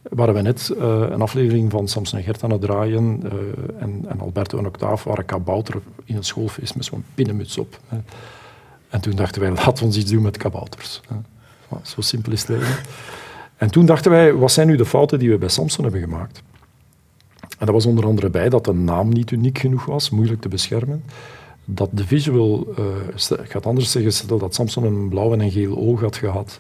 Waren 0.02 0.34
we 0.34 0.42
net 0.42 0.74
uh, 0.78 0.84
een 1.10 1.22
aflevering 1.22 1.72
van 1.72 1.88
Samson 1.88 2.20
en 2.20 2.26
Gert 2.26 2.44
aan 2.44 2.52
het 2.52 2.62
draaien 2.62 3.22
uh, 3.24 3.32
en, 3.80 4.06
en, 4.08 4.20
Alberto 4.20 4.58
en 4.58 4.66
Octaaf 4.66 5.04
waren 5.04 5.26
kabouter 5.26 5.82
in 6.06 6.16
het 6.16 6.26
schoolfeest 6.26 6.76
met 6.76 6.86
zo'n 6.86 7.06
pinnenmuts 7.16 7.58
op. 7.58 7.80
Hè. 7.88 7.98
En 8.90 9.02
toen 9.02 9.16
dachten 9.16 9.42
wij, 9.42 9.50
laten 9.66 9.78
we 9.78 9.86
ons 9.86 9.98
iets 9.98 10.12
doen 10.12 10.22
met 10.22 10.38
kabouters. 10.38 11.02
Hè. 11.08 11.16
Zo 11.84 12.02
simpel 12.02 12.32
is 12.32 12.40
het 12.40 12.50
leven. 12.50 12.76
En 13.56 13.72
toen 13.72 13.86
dachten 13.86 14.12
wij, 14.12 14.34
wat 14.34 14.52
zijn 14.52 14.68
nu 14.68 14.76
de 14.76 14.86
fouten 14.86 15.20
die 15.20 15.30
we 15.30 15.38
bij 15.38 15.50
Samson 15.50 15.84
hebben 15.84 16.02
gemaakt? 16.02 16.44
En 17.58 17.66
dat 17.66 17.76
was 17.76 17.86
onder 17.86 18.06
andere 18.06 18.30
bij 18.30 18.50
dat 18.50 18.66
de 18.66 18.74
naam 18.74 19.10
niet 19.10 19.32
uniek 19.32 19.58
genoeg 19.58 19.86
was, 19.86 20.10
moeilijk 20.10 20.42
te 20.42 20.48
beschermen. 20.48 21.04
Dat 21.66 21.90
de 21.92 22.06
visual, 22.06 22.68
uh, 22.80 22.86
ik 23.44 23.50
ga 23.50 23.58
het 23.58 23.66
anders 23.66 23.92
zeggen, 23.92 24.14
stel 24.14 24.38
dat 24.38 24.56
Samson 24.56 24.84
een 24.84 25.10
blauw 25.10 25.34
en 25.34 25.40
een 25.40 25.52
geel 25.52 25.78
oog 25.78 26.02
had 26.02 26.16
gehad, 26.16 26.60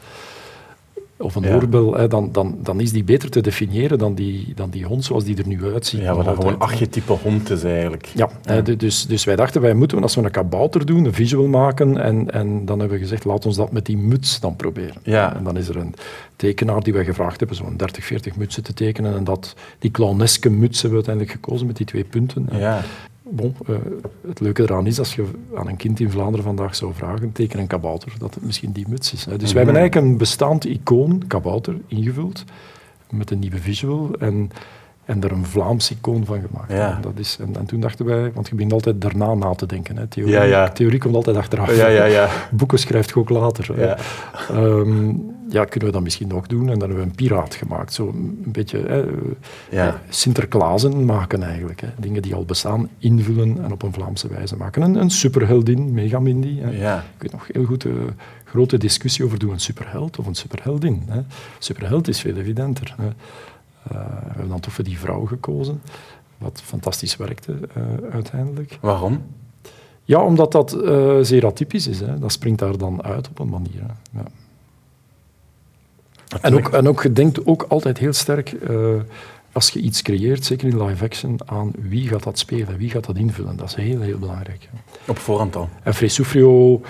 of 1.17 1.36
een 1.36 1.43
ja. 1.43 1.56
oorbel, 1.56 2.08
dan, 2.10 2.32
dan, 2.32 2.58
dan 2.63 2.80
is 2.80 2.91
die 2.91 3.04
beter 3.04 3.30
te 3.30 3.41
definiëren 3.41 3.97
dan 3.97 4.15
die, 4.15 4.54
dan 4.56 4.69
die 4.69 4.86
hond 4.86 5.06
zoals 5.06 5.23
die 5.23 5.38
er 5.38 5.47
nu 5.47 5.65
uitziet. 5.73 6.01
Ja, 6.01 6.15
wat 6.15 6.25
dat 6.25 6.36
gewoon 6.36 6.60
archetype 6.60 7.12
hond 7.13 7.49
is 7.49 7.63
eigenlijk. 7.63 8.06
Ja, 8.06 8.30
ja. 8.41 8.62
dus, 8.62 9.06
dus 9.06 9.23
wij 9.23 9.36
dachten, 9.36 9.62
wij 9.62 9.73
moeten, 9.73 10.01
als 10.01 10.15
we 10.15 10.23
een 10.23 10.32
kabouter 10.32 10.86
doen, 10.86 11.06
een 11.06 11.13
visual 11.13 11.47
maken, 11.47 11.97
en, 11.97 12.32
en 12.32 12.65
dan 12.65 12.80
hebben 12.80 12.97
we 12.97 13.04
gezegd, 13.04 13.25
laat 13.25 13.45
ons 13.45 13.56
dat 13.56 13.71
met 13.71 13.86
die 13.86 13.97
muts 13.97 14.39
dan 14.39 14.56
proberen. 14.56 14.95
Ja. 15.04 15.36
En 15.36 15.43
dan 15.43 15.58
is 15.58 15.67
er 15.67 15.78
een 15.78 15.93
tekenaar 16.36 16.82
die 16.82 16.93
wij 16.93 17.06
gevraagd 17.06 17.39
hebben, 17.39 17.58
zo'n 17.58 17.78
30, 17.78 18.06
40 18.06 18.36
mutsen 18.36 18.63
te 18.63 18.73
tekenen, 18.73 19.15
en 19.15 19.23
dat, 19.23 19.56
die 19.80 19.91
clowneske 19.91 20.49
muts 20.49 20.82
hebben 20.82 20.99
we 20.99 21.06
uiteindelijk 21.06 21.45
gekozen 21.45 21.67
met 21.67 21.78
die 21.78 21.86
twee 21.86 22.04
punten. 22.04 22.47
Ja. 22.51 22.82
Bon, 23.36 23.56
uh, 23.69 23.76
het 24.28 24.39
leuke 24.39 24.62
eraan 24.62 24.88
is, 24.88 25.00
als 25.00 25.15
je 25.15 25.26
aan 25.56 25.67
een 25.67 25.76
kind 25.76 26.00
in 26.00 26.12
Vlaanderen 26.12 26.45
vandaag 26.45 26.76
zou 26.76 26.93
vragen, 26.93 27.32
teken 27.32 27.60
een 27.60 27.67
kabouter, 27.67 28.13
dat 28.19 28.34
het 28.34 28.43
misschien 28.43 28.71
die 28.71 28.86
muts 28.89 29.13
is. 29.13 29.26
Hè. 29.26 29.32
Dus 29.32 29.39
mm 29.39 29.45
-hmm. 29.45 29.54
wij 29.54 29.63
hebben 29.63 29.82
eigenlijk 29.82 30.12
een 30.12 30.17
bestaand 30.17 30.65
icoon, 30.65 31.24
kabouter, 31.28 31.76
ingevuld, 31.88 32.43
met 33.10 33.32
een 33.32 33.39
nieuwe 33.39 33.58
visual 33.58 34.15
en, 34.19 34.52
en 35.06 35.24
er 35.24 35.32
een 35.32 35.45
Vlaams 35.45 35.91
icoon 35.91 36.26
van 36.26 36.41
gemaakt. 36.41 36.71
Ja. 36.71 36.95
En, 36.95 37.02
dat 37.02 37.13
is, 37.15 37.38
en, 37.41 37.56
en, 37.56 37.65
toen 37.65 37.80
dachten 37.80 38.06
wij, 38.06 38.32
want 38.34 38.48
je 38.48 38.56
begint 38.56 38.74
altijd 38.74 39.02
daarna 39.02 39.34
na 39.34 39.54
te 39.54 39.65
denken. 39.65 39.98
Hè. 39.98 40.08
Theorie, 40.08 40.34
ja, 40.34 40.43
ja. 40.43 40.69
theorie 40.69 41.00
komt 41.00 41.15
altijd 41.15 41.38
achteraf. 41.38 41.69
Boeken 42.52 42.80
schrijft 42.80 43.10
je 43.10 43.15
ook 43.15 43.30
later. 43.30 43.80
Ja. 43.80 43.98
Um, 44.52 45.35
ja, 45.56 45.65
kunnen 45.65 45.89
we 45.89 45.96
dat 45.96 46.04
misschien 46.04 46.28
nog 46.28 46.48
doen? 46.48 46.70
En 46.70 46.80
dan 46.80 46.89
hebben 46.89 46.98
we 46.98 47.04
een 47.04 47.15
piraat 47.15 47.56
gemaakt. 47.56 47.94
Zo 47.94 48.08
een 48.08 48.52
beetje 48.52 48.78
hè, 48.78 49.04
ja. 49.70 50.02
Sinterklaasen 50.10 51.06
maken 51.06 51.44
eigenlijk. 51.44 51.82
Hè. 51.82 51.88
Dingen 52.00 52.22
die 52.22 52.36
al 52.36 52.46
bestaan, 52.46 52.89
invullen 52.98 53.63
en 53.63 53.72
op 53.72 53.84
een 53.84 53.94
Vlaamse 53.94 54.28
wijze 54.28 54.56
maken. 54.56 54.82
Een, 54.82 54.96
een 54.96 55.10
superheldin, 55.10 55.94
Megamindy. 55.94 56.60
Ja. 56.72 56.98
Ik 56.98 57.22
weet 57.22 57.32
nog 57.32 57.48
heel 57.52 57.63
goed 57.65 57.82
de 57.82 58.06
grote 58.44 58.78
discussie 58.78 59.26
over 59.26 59.39
doen 59.39 59.52
een 59.52 59.60
superheld 59.60 60.20
of 60.20 60.26
een 60.26 60.36
superheldin. 60.36 61.04
Hè. 61.08 61.22
Superheld 61.60 62.08
is 62.08 62.20
veel 62.20 62.36
evidenter. 62.36 62.96
Hè. 62.98 63.06
Uh, 63.06 63.12
we 63.91 64.28
hebben 64.28 64.50
dan 64.50 64.60
toch 64.60 64.74
voor 64.74 64.84
die 64.84 65.00
vrouw 65.00 65.26
gekozen, 65.26 65.82
wat 66.38 66.62
fantastisch 66.63 67.18
werkte 67.18 67.52
uh, 67.52 67.84
uiteindelijk. 68.12 68.78
Waarom? 68.82 69.24
Ja, 70.04 70.24
omdat 70.24 70.52
dat 70.52 70.78
zeer 71.22 71.46
atypisch 71.46 71.88
is. 71.88 72.00
Hè. 72.00 72.20
Dat 72.20 72.32
springt 72.32 72.60
daar 72.60 72.78
dan 72.78 73.04
uit 73.04 73.30
op 73.30 73.39
een 73.39 73.50
manier. 73.50 73.82
Hè. 73.82 74.20
Ja. 74.20 74.26
En 76.42 76.56
ook, 76.56 76.70
en 76.70 76.88
ook, 76.88 77.04
je 77.04 77.12
denkt 77.14 77.46
ook 77.46 77.66
altijd 77.68 77.98
heel 77.98 78.14
sterk, 78.14 78.52
uh, 78.52 78.96
als 79.52 79.70
je 79.70 79.80
iets 79.80 80.02
creëert, 80.02 80.46
zeker 80.46 80.68
in 80.68 80.84
live 80.84 81.04
action, 81.04 81.40
aan 81.46 81.72
wie 81.80 82.08
gaat 82.08 82.24
dat 82.24 82.40
spelen, 82.40 82.78
wie 82.78 82.90
gaat 82.90 83.06
dat 83.06 83.18
invullen. 83.18 83.58
Dat 83.58 83.68
is 83.68 83.76
heel, 83.76 84.02
heel 84.02 84.20
belangrijk. 84.20 84.70
Op 85.08 85.18
voorhand 85.18 85.56
al. 85.56 85.70
En 85.84 85.94
Fresufrio 85.94 86.82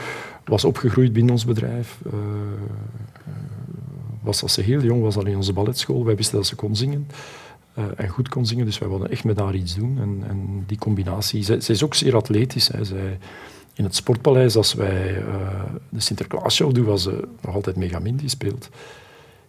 was 0.46 0.66
opgegroeid 0.66 1.14
binnen 1.14 1.32
ons 1.32 1.46
bedrijf. 1.46 2.00
Uh, 2.06 2.14
was 4.22 4.42
als 4.42 4.54
ze 4.54 4.62
heel 4.62 4.82
jong 4.82 5.02
was 5.02 5.18
al 5.18 5.26
in 5.26 5.36
onze 5.36 5.54
balletschool. 5.54 6.06
Wij 6.06 6.16
wisten 6.16 6.36
dat 6.36 6.46
ze 6.46 6.56
kon 6.56 6.76
zingen. 6.76 7.08
Uh, 7.78 7.84
en 7.96 8.08
goed 8.08 8.30
kon 8.30 8.46
zingen, 8.46 8.66
dus 8.66 8.78
wij 8.78 8.90
wilden 8.90 9.12
echt 9.12 9.24
met 9.24 9.40
haar 9.40 9.56
iets 9.56 9.76
doen. 9.76 9.98
En, 10.02 10.24
en 10.30 10.64
die 10.68 10.78
combinatie... 10.78 11.44
Zij, 11.44 11.60
zij, 11.60 11.76
is 11.76 11.84
ook 11.84 11.94
zeer 11.94 12.16
atletisch. 12.16 12.68
Hè. 12.68 12.84
Zij, 12.84 13.18
in 13.74 13.84
het 13.84 13.96
Sportpaleis, 13.96 14.56
als 14.56 14.74
wij 14.74 15.18
uh, 15.18 15.26
de 15.90 16.00
Sinterklaasshow 16.00 16.74
doen, 16.74 16.86
was 16.86 17.04
ze 17.04 17.28
nog 17.42 17.56
altijd 17.56 17.76
Megamin 17.76 18.16
die 18.16 18.30
speelt 18.30 18.70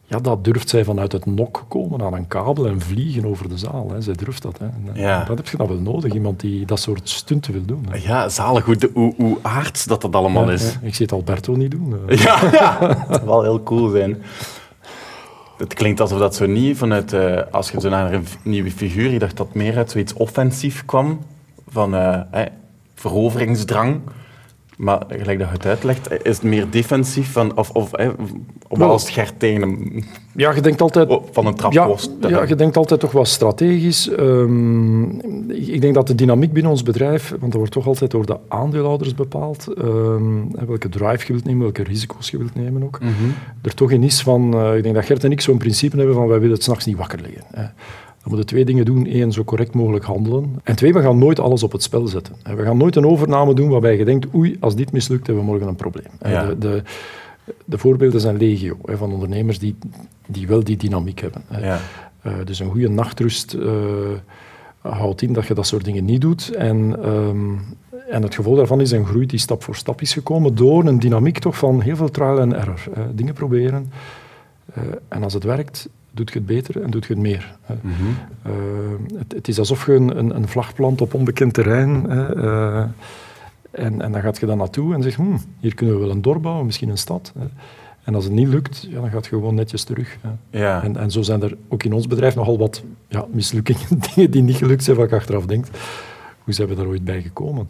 ja, 0.08 0.18
dat 0.18 0.44
durft 0.44 0.68
zij 0.68 0.84
vanuit 0.84 1.12
het 1.12 1.26
nok 1.26 1.64
komen 1.68 2.02
aan 2.02 2.14
een 2.14 2.26
kabel 2.26 2.66
en 2.66 2.80
vliegen 2.80 3.26
over 3.26 3.48
de 3.48 3.58
zaal. 3.58 3.90
Hè. 3.92 4.00
Zij 4.00 4.14
durft 4.14 4.42
dat. 4.42 4.58
Hè. 4.58 4.64
En, 4.64 4.90
ja. 4.94 5.24
Dat 5.24 5.36
heb 5.36 5.48
je 5.48 5.56
dan 5.56 5.66
wel 5.66 5.78
nodig, 5.80 6.12
iemand 6.12 6.40
die 6.40 6.66
dat 6.66 6.80
soort 6.80 7.08
stunten 7.08 7.52
wil 7.52 7.64
doen. 7.64 7.86
Hè. 7.90 7.98
Ja, 7.98 8.28
zalig 8.28 8.64
hoe, 8.64 8.76
hoe, 8.94 9.14
hoe 9.16 9.38
aards 9.42 9.84
dat 9.84 10.02
dat 10.02 10.14
allemaal 10.14 10.50
is. 10.50 10.78
ik 10.82 10.94
zie 10.94 11.06
het 11.06 11.14
Alberto 11.14 11.54
niet 11.54 11.70
doen. 11.70 11.94
Ja, 12.08 12.50
ja, 12.52 12.78
dat 13.08 13.16
zou 13.16 13.26
wel 13.26 13.42
heel 13.42 13.62
cool 13.62 13.88
zijn. 13.88 14.22
Het 15.58 15.74
klinkt 15.74 16.00
alsof 16.00 16.18
dat 16.18 16.34
zo 16.34 16.46
niet 16.46 16.76
vanuit, 16.76 17.12
uh, 17.12 17.40
als 17.50 17.70
je 17.70 17.80
zo 17.80 17.88
naar 17.88 18.12
een 18.12 18.26
nieuwe 18.42 18.70
figuur, 18.70 19.10
je 19.10 19.18
dacht 19.18 19.36
dat 19.36 19.54
meer 19.54 19.76
uit 19.76 19.90
zoiets 19.90 20.12
offensief 20.12 20.84
kwam, 20.84 21.18
van 21.68 21.94
uh, 21.94 22.20
veroveringsdrang. 22.94 24.00
Maar 24.76 25.02
gelijk 25.08 25.38
dat 25.38 25.48
je 25.48 25.54
het 25.54 25.66
uitlegt, 25.66 26.08
is 26.22 26.36
het 26.36 26.42
meer 26.42 26.70
defensief 26.70 27.32
van, 27.32 27.56
of, 27.56 27.70
of, 27.70 27.90
hè, 27.92 28.08
of 28.68 28.80
als 28.80 29.10
Gert 29.10 29.32
tegen 29.38 29.60
hem 29.60 30.04
Ja, 30.34 30.54
je 30.54 30.60
denkt 30.60 30.80
altijd... 30.80 31.18
van 31.30 31.46
een 31.46 31.54
trap 31.54 31.72
Ja, 31.72 31.88
was. 31.88 32.10
ja, 32.20 32.42
je 32.44 32.54
denkt 32.54 32.76
altijd 32.76 33.00
toch 33.00 33.12
wat 33.12 33.28
strategisch. 33.28 34.08
Ehm, 34.10 35.02
ik 35.50 35.80
denk 35.80 35.94
dat 35.94 36.06
de 36.06 36.14
dynamiek 36.14 36.52
binnen 36.52 36.70
ons 36.72 36.82
bedrijf, 36.82 37.28
want 37.30 37.42
dat 37.42 37.52
wordt 37.54 37.72
toch 37.72 37.86
altijd 37.86 38.10
door 38.10 38.26
de 38.26 38.36
aandeelhouders 38.48 39.14
bepaald, 39.14 39.66
ehm, 39.78 40.66
welke 40.66 40.88
drive 40.88 41.26
je 41.26 41.32
wilt 41.32 41.44
nemen, 41.44 41.62
welke 41.62 41.82
risico's 41.82 42.30
je 42.30 42.38
wilt 42.38 42.54
nemen 42.54 42.82
ook, 42.82 43.00
Mhm. 43.00 43.10
er 43.62 43.74
toch 43.74 43.90
in 43.90 44.02
is 44.02 44.22
van, 44.22 44.54
eh, 44.54 44.76
ik 44.76 44.82
denk 44.82 44.94
dat 44.94 45.04
Gert 45.04 45.24
en 45.24 45.32
ik 45.32 45.40
zo'n 45.40 45.58
principe 45.58 45.96
hebben 45.96 46.14
van 46.14 46.26
wij 46.28 46.38
willen 46.38 46.54
het 46.54 46.62
s'nachts 46.64 46.86
niet 46.86 46.96
wakker 46.96 47.20
liggen. 47.22 47.42
Hè. 47.52 47.64
We 48.26 48.32
moeten 48.32 48.48
twee 48.48 48.64
dingen 48.64 48.84
doen. 48.84 49.06
Eén, 49.08 49.32
zo 49.32 49.44
correct 49.44 49.74
mogelijk 49.74 50.04
handelen. 50.04 50.60
En 50.62 50.76
twee, 50.76 50.92
we 50.92 51.02
gaan 51.02 51.18
nooit 51.18 51.40
alles 51.40 51.62
op 51.62 51.72
het 51.72 51.82
spel 51.82 52.06
zetten. 52.06 52.34
We 52.56 52.62
gaan 52.62 52.76
nooit 52.76 52.96
een 52.96 53.06
overname 53.06 53.54
doen 53.54 53.68
waarbij 53.68 53.96
je 53.96 54.04
denkt, 54.04 54.34
oei, 54.34 54.56
als 54.60 54.74
dit 54.74 54.92
mislukt, 54.92 55.26
hebben 55.26 55.44
we 55.44 55.50
morgen 55.50 55.68
een 55.68 55.76
probleem. 55.76 56.06
Ja. 56.20 56.46
De, 56.46 56.58
de, 56.58 56.82
de 57.64 57.78
voorbeelden 57.78 58.20
zijn 58.20 58.36
legio 58.36 58.76
van 58.84 59.12
ondernemers 59.12 59.58
die, 59.58 59.76
die 60.26 60.46
wel 60.46 60.64
die 60.64 60.76
dynamiek 60.76 61.20
hebben. 61.20 61.42
Ja. 61.60 61.78
Eh, 62.22 62.32
dus 62.44 62.58
een 62.58 62.70
goede 62.70 62.88
nachtrust 62.88 63.54
eh, 63.54 63.70
houdt 64.80 65.22
in 65.22 65.32
dat 65.32 65.46
je 65.46 65.54
dat 65.54 65.66
soort 65.66 65.84
dingen 65.84 66.04
niet 66.04 66.20
doet. 66.20 66.54
En, 66.54 66.96
ehm, 67.02 67.54
en 68.08 68.22
het 68.22 68.34
gevolg 68.34 68.56
daarvan 68.56 68.80
is 68.80 68.90
een 68.90 69.06
groei 69.06 69.26
die 69.26 69.38
stap 69.38 69.62
voor 69.62 69.76
stap 69.76 70.00
is 70.00 70.12
gekomen 70.12 70.54
door 70.54 70.86
een 70.86 70.98
dynamiek 70.98 71.38
toch 71.38 71.58
van 71.58 71.80
heel 71.80 71.96
veel 71.96 72.10
trial 72.10 72.40
and 72.40 72.52
error. 72.52 72.80
dingen 73.14 73.34
proberen. 73.34 73.92
Eh, 74.74 74.82
en 75.08 75.22
als 75.22 75.34
het 75.34 75.44
werkt, 75.44 75.88
doet 76.16 76.32
je 76.32 76.38
het 76.38 76.46
beter 76.46 76.82
en 76.82 76.90
doet 76.90 77.06
je 77.06 77.12
het 77.12 77.22
meer. 77.22 77.56
Mhm. 77.80 77.92
Eh, 78.42 78.52
het, 79.18 79.32
het 79.32 79.48
is 79.48 79.58
alsof 79.58 79.86
je 79.86 79.92
een, 79.92 80.18
een, 80.18 80.36
een 80.36 80.48
vlag 80.48 80.74
plant 80.74 81.00
op 81.00 81.14
onbekend 81.14 81.54
terrein. 81.54 82.04
hè, 82.10 82.34
eh, 82.34 82.84
en, 83.70 84.00
en 84.00 84.12
dan 84.12 84.20
gaat 84.20 84.38
je 84.38 84.46
daar 84.46 84.56
naartoe 84.56 84.94
en 84.94 85.02
zegt, 85.02 85.16
hm, 85.16 85.36
hier 85.60 85.74
kunnen 85.74 85.94
we 85.94 86.00
wel 86.00 86.10
een 86.10 86.22
dorp 86.22 86.42
bouwen, 86.42 86.66
misschien 86.66 86.88
een 86.88 86.98
stad. 86.98 87.32
hè. 87.38 87.44
En 88.04 88.14
als 88.14 88.24
het 88.24 88.32
niet 88.32 88.48
lukt, 88.48 88.86
ja, 88.90 89.00
dan 89.00 89.10
gaat 89.10 89.24
je 89.24 89.30
gewoon 89.30 89.54
netjes 89.54 89.84
terug. 89.84 90.16
hè. 90.20 90.58
Ja. 90.58 90.82
En, 90.82 90.96
en 90.96 91.10
zo 91.10 91.22
zijn 91.22 91.42
er 91.42 91.56
ook 91.68 91.82
in 91.82 91.92
ons 91.92 92.06
bedrijf 92.06 92.34
nogal 92.34 92.58
wat 92.58 92.82
ja, 93.08 93.26
mislukkingen, 93.32 93.86
dingen 94.14 94.30
die 94.30 94.42
niet 94.42 94.56
gelukt 94.56 94.84
zijn, 94.84 94.96
wat 94.96 95.06
ik 95.06 95.12
achteraf 95.12 95.46
denk. 95.46 95.66
Hoe 96.44 96.54
zijn 96.54 96.68
we 96.68 96.74
daar 96.74 96.86
ooit 96.86 97.04
bij 97.04 97.22
gekomen? 97.22 97.68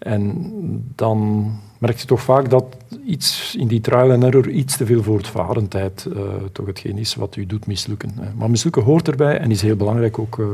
En 0.00 0.52
dan 0.94 1.50
merk 1.78 1.98
je 1.98 2.06
toch 2.06 2.22
vaak 2.22 2.50
dat 2.50 2.76
iets 3.06 3.56
in 3.58 3.66
die 3.66 3.80
trial 3.80 4.10
and 4.10 4.24
error 4.24 4.48
iets 4.48 4.76
te 4.76 4.86
veel 4.86 5.02
voortvarendheid 5.02 6.06
eh, 6.14 6.22
toch 6.52 6.66
hetgeen 6.66 6.98
is 6.98 7.14
wat 7.14 7.36
u 7.36 7.46
doet 7.46 7.66
mislukken. 7.66 8.10
hè. 8.20 8.28
Maar 8.36 8.50
mislukken 8.50 8.82
hoort 8.82 9.08
erbij 9.08 9.38
en 9.38 9.50
is 9.50 9.62
heel 9.62 9.76
belangrijk 9.76 10.18
ook 10.18 10.38
eh, 10.38 10.46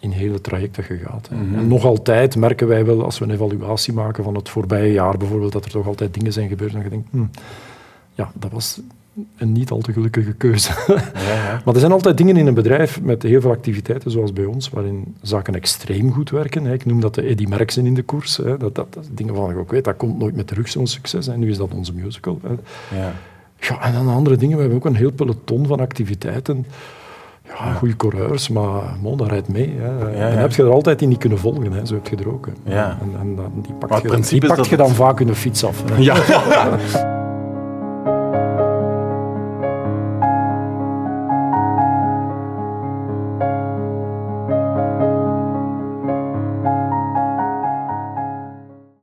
in 0.00 0.10
hele 0.10 0.40
traject 0.40 0.76
dat 0.76 0.86
je 0.86 0.96
gaat. 0.96 1.28
hè. 1.28 1.36
Mhm. 1.36 1.54
En 1.54 1.68
nog 1.68 1.84
altijd 1.84 2.36
merken 2.36 2.68
wij 2.68 2.84
wel, 2.84 3.04
als 3.04 3.18
we 3.18 3.24
een 3.24 3.30
evaluatie 3.30 3.92
maken 3.92 4.24
van 4.24 4.34
het 4.34 4.48
voorbije 4.48 4.92
jaar 4.92 5.16
bijvoorbeeld, 5.16 5.52
dat 5.52 5.64
er 5.64 5.70
toch 5.70 5.86
altijd 5.86 6.14
dingen 6.14 6.32
zijn 6.32 6.48
gebeurd 6.48 6.74
en 6.74 6.82
je 6.82 6.88
denkt, 6.88 7.08
hm, 7.10 7.24
ja, 8.14 8.30
dat 8.34 8.50
was 8.50 8.80
een 9.36 9.52
niet 9.52 9.70
al 9.70 9.78
te 9.80 9.92
gelukkige 9.92 10.32
keuze. 10.32 10.72
Ja, 10.86 11.34
ja. 11.34 11.60
Maar 11.64 11.74
er 11.74 11.80
zijn 11.80 11.92
altijd 11.92 12.16
dingen 12.16 12.36
in 12.36 12.46
een 12.46 12.54
bedrijf 12.54 13.00
met 13.02 13.22
heel 13.22 13.40
veel 13.40 13.50
activiteiten, 13.50 14.10
zoals 14.10 14.32
bij 14.32 14.44
ons, 14.44 14.68
waarin 14.70 15.14
zaken 15.22 15.54
extreem 15.54 16.12
goed 16.12 16.30
werken. 16.30 16.66
Ik 16.66 16.86
noem 16.86 17.00
dat 17.00 17.14
de 17.14 17.22
Eddy 17.22 17.44
Merckxen 17.48 17.86
in 17.86 17.94
de 17.94 18.02
koers. 18.02 18.36
Dat, 18.36 18.60
dat, 18.60 18.74
dat 18.74 19.08
dingen 19.10 19.34
van, 19.34 19.50
ik 19.50 19.56
ook 19.56 19.70
weet, 19.70 19.84
dat 19.84 19.96
komt 19.96 20.18
nooit 20.18 20.36
met 20.36 20.46
terug, 20.46 20.68
zo'n 20.68 20.86
succes. 20.86 21.26
En 21.28 21.38
nu 21.38 21.50
is 21.50 21.56
dat 21.56 21.74
onze 21.74 21.92
musical. 21.94 22.40
Ja. 22.94 23.12
Ja, 23.60 23.82
en 23.82 23.92
dan 23.92 24.08
andere 24.08 24.36
dingen. 24.36 24.54
We 24.56 24.60
hebben 24.62 24.78
ook 24.80 24.84
een 24.86 24.96
heel 24.96 25.12
peloton 25.12 25.66
van 25.66 25.80
activiteiten. 25.80 26.66
Ja, 27.46 27.72
goede 27.72 27.96
coureurs, 27.96 28.48
maar 28.48 28.82
man, 29.02 29.16
dat 29.16 29.28
rijdt 29.28 29.48
mee. 29.48 29.74
Hè. 29.78 30.10
Ja, 30.10 30.28
En 30.28 30.38
heb 30.38 30.52
je 30.52 30.62
er 30.62 30.70
altijd 30.70 31.02
in 31.02 31.08
niet 31.08 31.18
kunnen 31.18 31.38
volgen. 31.38 31.72
Hè. 31.72 31.86
Zo 31.86 31.94
heb 31.94 32.08
je 32.08 32.16
er 32.16 32.32
ook. 32.32 32.46
hè. 32.64 32.74
Ja. 32.74 32.98
En, 33.02 33.20
en 33.20 33.36
dan, 33.36 33.52
die 33.62 33.72
pakt, 33.74 34.02
je, 34.02 34.38
die 34.38 34.46
pakt 34.46 34.76
dan 34.76 34.86
het- 34.86 34.96
vaak 34.96 35.18
hun 35.18 35.34
fiets 35.34 35.64
af. 35.64 35.82
hè. 35.90 35.96
Ja. 35.96 36.16